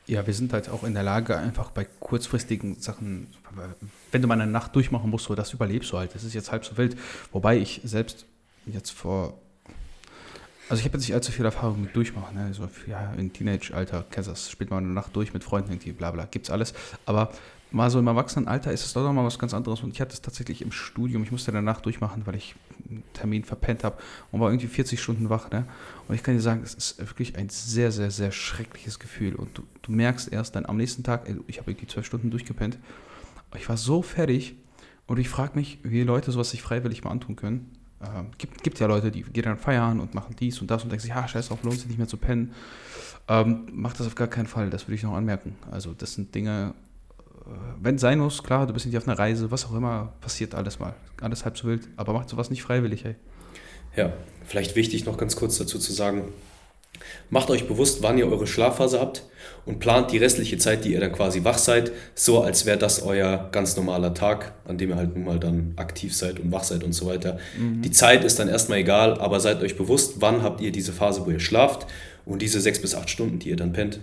[0.09, 3.29] Ja, wir sind halt auch in der Lage, einfach bei kurzfristigen Sachen,
[4.11, 6.13] wenn du mal eine Nacht durchmachen musst, so das überlebst du halt.
[6.17, 6.97] Das ist jetzt halb so wild.
[7.31, 8.27] Wobei ich selbst
[8.67, 9.39] jetzt vor
[10.69, 12.35] also ich habe jetzt nicht allzu viel Erfahrung mit Durchmachen.
[12.35, 12.55] Ne?
[12.55, 16.25] So, ja, im Teenage-Alter, Kessers, spielt man eine Nacht durch mit Freunden, irgendwie, bla bla,
[16.25, 16.73] gibt's alles.
[17.05, 17.33] Aber
[17.73, 19.83] mal so im Erwachsenenalter ist es doch noch mal was ganz anderes.
[19.83, 22.55] Und ich hatte es tatsächlich im Studium, ich musste danach durchmachen, weil ich
[22.89, 23.99] einen Termin verpennt habe
[24.31, 25.51] und war irgendwie 40 Stunden wach.
[25.51, 25.67] Ne?
[26.09, 29.35] Und ich kann dir sagen, es ist wirklich ein sehr, sehr, sehr schreckliches Gefühl.
[29.35, 32.31] Und du, du merkst erst dann am nächsten Tag, ey, ich habe irgendwie zwölf Stunden
[32.31, 32.79] durchgepennt.
[33.57, 34.57] Ich war so fertig
[35.07, 37.71] und ich frage mich, wie Leute sowas sich freiwillig mal antun können.
[38.03, 40.91] Ähm, gibt, gibt ja Leute, die gehen dann feiern und machen dies und das und
[40.91, 42.53] denken sich, ja, scheiß drauf, lohnt sich nicht mehr zu pennen.
[43.29, 45.55] Ähm, macht das auf gar keinen Fall, das würde ich noch anmerken.
[45.71, 46.75] Also das sind Dinge,
[47.81, 50.55] wenn es sein muss, klar, du bist nicht auf einer Reise, was auch immer, passiert
[50.55, 50.95] alles mal.
[51.21, 53.17] Alles halb so wild, aber macht sowas nicht freiwillig, ey.
[53.97, 54.13] Ja,
[54.45, 56.33] vielleicht wichtig noch ganz kurz dazu zu sagen,
[57.31, 59.25] Macht euch bewusst, wann ihr eure Schlafphase habt
[59.65, 63.03] und plant die restliche Zeit, die ihr dann quasi wach seid, so als wäre das
[63.03, 66.65] euer ganz normaler Tag, an dem ihr halt nun mal dann aktiv seid und wach
[66.65, 67.39] seid und so weiter.
[67.59, 67.83] Mhm.
[67.83, 71.25] Die Zeit ist dann erstmal egal, aber seid euch bewusst, wann habt ihr diese Phase,
[71.25, 71.87] wo ihr schlaft
[72.25, 74.01] und diese sechs bis acht Stunden, die ihr dann pennt,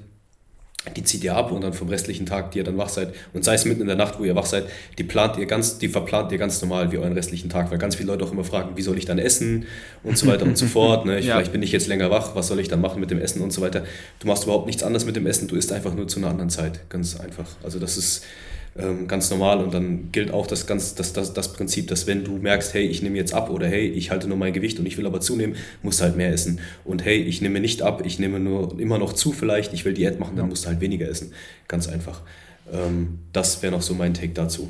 [0.96, 3.44] die zieht ihr ab und dann vom restlichen Tag, die ihr dann wach seid, und
[3.44, 4.66] sei es mitten in der Nacht, wo ihr wach seid,
[4.98, 7.96] die plant ihr ganz, die verplant ihr ganz normal wie euren restlichen Tag, weil ganz
[7.96, 9.66] viele Leute auch immer fragen, wie soll ich dann essen
[10.04, 11.06] und so weiter und so fort.
[11.06, 11.20] Ne?
[11.20, 11.36] Ich, ja.
[11.36, 13.52] Vielleicht bin ich jetzt länger wach, was soll ich dann machen mit dem Essen und
[13.52, 13.84] so weiter.
[14.20, 16.50] Du machst überhaupt nichts anderes mit dem Essen, du isst einfach nur zu einer anderen
[16.50, 16.90] Zeit.
[16.90, 17.48] Ganz einfach.
[17.62, 18.24] Also das ist
[18.78, 22.24] ähm, ganz normal und dann gilt auch das, ganz, das, das, das Prinzip, dass wenn
[22.24, 24.86] du merkst, hey, ich nehme jetzt ab oder hey, ich halte nur mein Gewicht und
[24.86, 26.60] ich will aber zunehmen, musst du halt mehr essen.
[26.86, 29.94] Und hey, ich nehme nicht ab, ich nehme nur immer noch zu vielleicht, ich will
[29.94, 31.34] Diät machen, dann musst du halt weniger essen.
[31.68, 32.22] Ganz einfach.
[32.72, 34.70] Ähm, das wäre noch so mein Take dazu.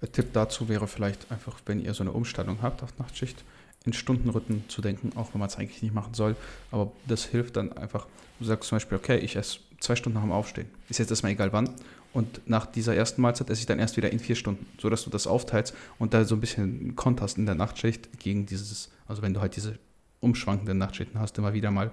[0.00, 3.42] Der Tipp dazu wäre vielleicht einfach, wenn ihr so eine Umstellung habt auf Nachtschicht,
[3.84, 6.36] in Stundenrhythmen zu denken, auch wenn man es eigentlich nicht machen soll.
[6.70, 8.06] Aber das hilft dann einfach.
[8.38, 10.68] Du sagst zum Beispiel, okay, ich esse zwei Stunden nach dem Aufstehen.
[10.88, 11.70] Ist jetzt erstmal egal wann.
[12.12, 15.10] Und nach dieser ersten Mahlzeit esse ich dann erst wieder in vier Stunden, sodass du
[15.10, 19.34] das aufteilst und da so ein bisschen konterst in der Nachtschicht gegen dieses, also wenn
[19.34, 19.78] du halt diese
[20.20, 21.90] umschwankenden Nachtschichten hast, immer wieder mal,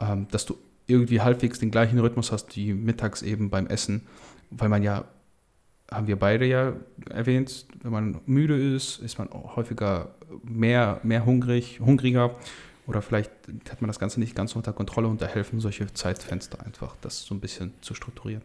[0.00, 0.56] ähm, dass du
[0.86, 4.02] irgendwie halbwegs den gleichen Rhythmus hast wie mittags eben beim Essen,
[4.50, 5.04] weil man ja,
[5.90, 6.74] haben wir beide ja
[7.10, 12.36] erwähnt, wenn man müde ist, ist man häufiger mehr, mehr hungrig, hungriger
[12.86, 13.30] oder vielleicht
[13.70, 17.22] hat man das Ganze nicht ganz unter Kontrolle und da helfen solche Zeitfenster einfach, das
[17.22, 18.42] so ein bisschen zu strukturieren.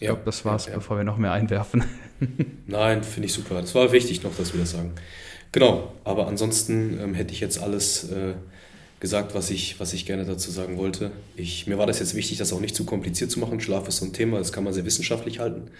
[0.00, 0.78] Ich glaube, das war's, ja, ja.
[0.78, 1.84] bevor wir noch mehr einwerfen.
[2.66, 3.60] Nein, finde ich super.
[3.60, 4.92] Das war wichtig noch, dass wir das sagen.
[5.52, 8.34] Genau, aber ansonsten ähm, hätte ich jetzt alles äh,
[9.00, 11.12] gesagt, was ich, was ich gerne dazu sagen wollte.
[11.36, 13.60] Ich, mir war das jetzt wichtig, das auch nicht zu kompliziert zu machen.
[13.60, 15.70] Schlaf ist so ein Thema, das kann man sehr wissenschaftlich halten.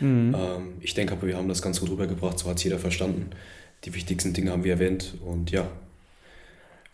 [0.00, 0.34] Mhm.
[0.36, 3.30] Ähm, ich denke aber, wir haben das ganz gut rübergebracht, so hat es jeder verstanden.
[3.84, 5.70] Die wichtigsten Dinge haben wir erwähnt und ja,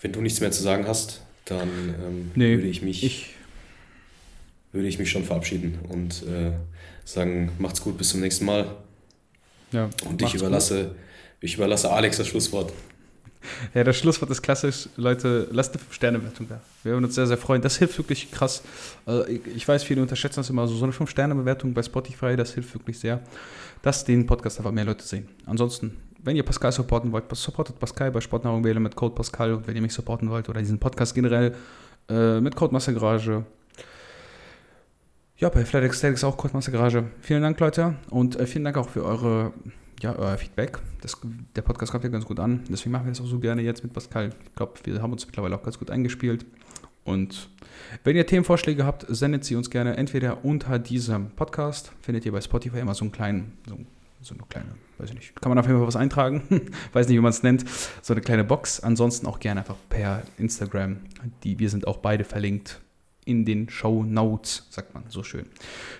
[0.00, 3.02] wenn du nichts mehr zu sagen hast, dann ähm, nee, würde ich mich...
[3.02, 3.34] Ich
[4.72, 6.52] würde ich mich schon verabschieden und äh,
[7.04, 8.66] sagen, macht's gut, bis zum nächsten Mal.
[9.72, 10.94] Ja, und ich überlasse,
[11.40, 12.72] ich überlasse Alex das Schlusswort.
[13.74, 14.88] Ja, das Schlusswort ist klassisch.
[14.96, 16.60] Leute, lasst eine 5-Sterne-Bewertung da.
[16.82, 17.62] Wir würden uns sehr, sehr freuen.
[17.62, 18.62] Das hilft wirklich krass.
[19.06, 20.74] Also ich weiß, viele unterschätzen das immer so.
[20.74, 23.20] So eine 5-Sterne-Bewertung bei Spotify, das hilft wirklich sehr,
[23.82, 25.28] dass den Podcast einfach mehr Leute sehen.
[25.46, 29.54] Ansonsten, wenn ihr Pascal supporten wollt, supportet Pascal bei Sportnahrung wähle mit Code Pascal.
[29.54, 31.54] Und wenn ihr mich supporten wollt oder diesen Podcast generell
[32.08, 33.44] äh, mit Code Massegarage,
[35.38, 37.04] ja, bei Flat Aesthetics auch Codemaster Garage.
[37.20, 37.94] Vielen Dank, Leute.
[38.10, 39.52] Und äh, vielen Dank auch für eure,
[40.02, 40.80] ja, euer Feedback.
[41.00, 41.16] Das,
[41.54, 42.64] der Podcast kommt ja ganz gut an.
[42.68, 44.30] Deswegen machen wir das auch so gerne jetzt mit Pascal.
[44.44, 46.44] Ich glaube, wir haben uns mittlerweile auch ganz gut eingespielt.
[47.04, 47.50] Und
[48.02, 51.92] wenn ihr Themenvorschläge habt, sendet sie uns gerne entweder unter diesem Podcast.
[52.00, 53.78] Findet ihr bei Spotify immer so einen kleinen, so,
[54.20, 56.42] so eine kleine, weiß ich nicht, kann man auf jeden Fall was eintragen.
[56.92, 57.64] weiß nicht, wie man es nennt.
[58.02, 58.80] So eine kleine Box.
[58.80, 60.96] Ansonsten auch gerne einfach per Instagram.
[61.44, 62.80] Die, wir sind auch beide verlinkt
[63.28, 65.46] in den Show Notes, sagt man so schön.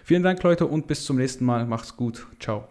[0.02, 1.66] Vielen Dank, Leute, und bis zum nächsten Mal.
[1.66, 2.26] Macht's gut.
[2.40, 2.66] Ciao.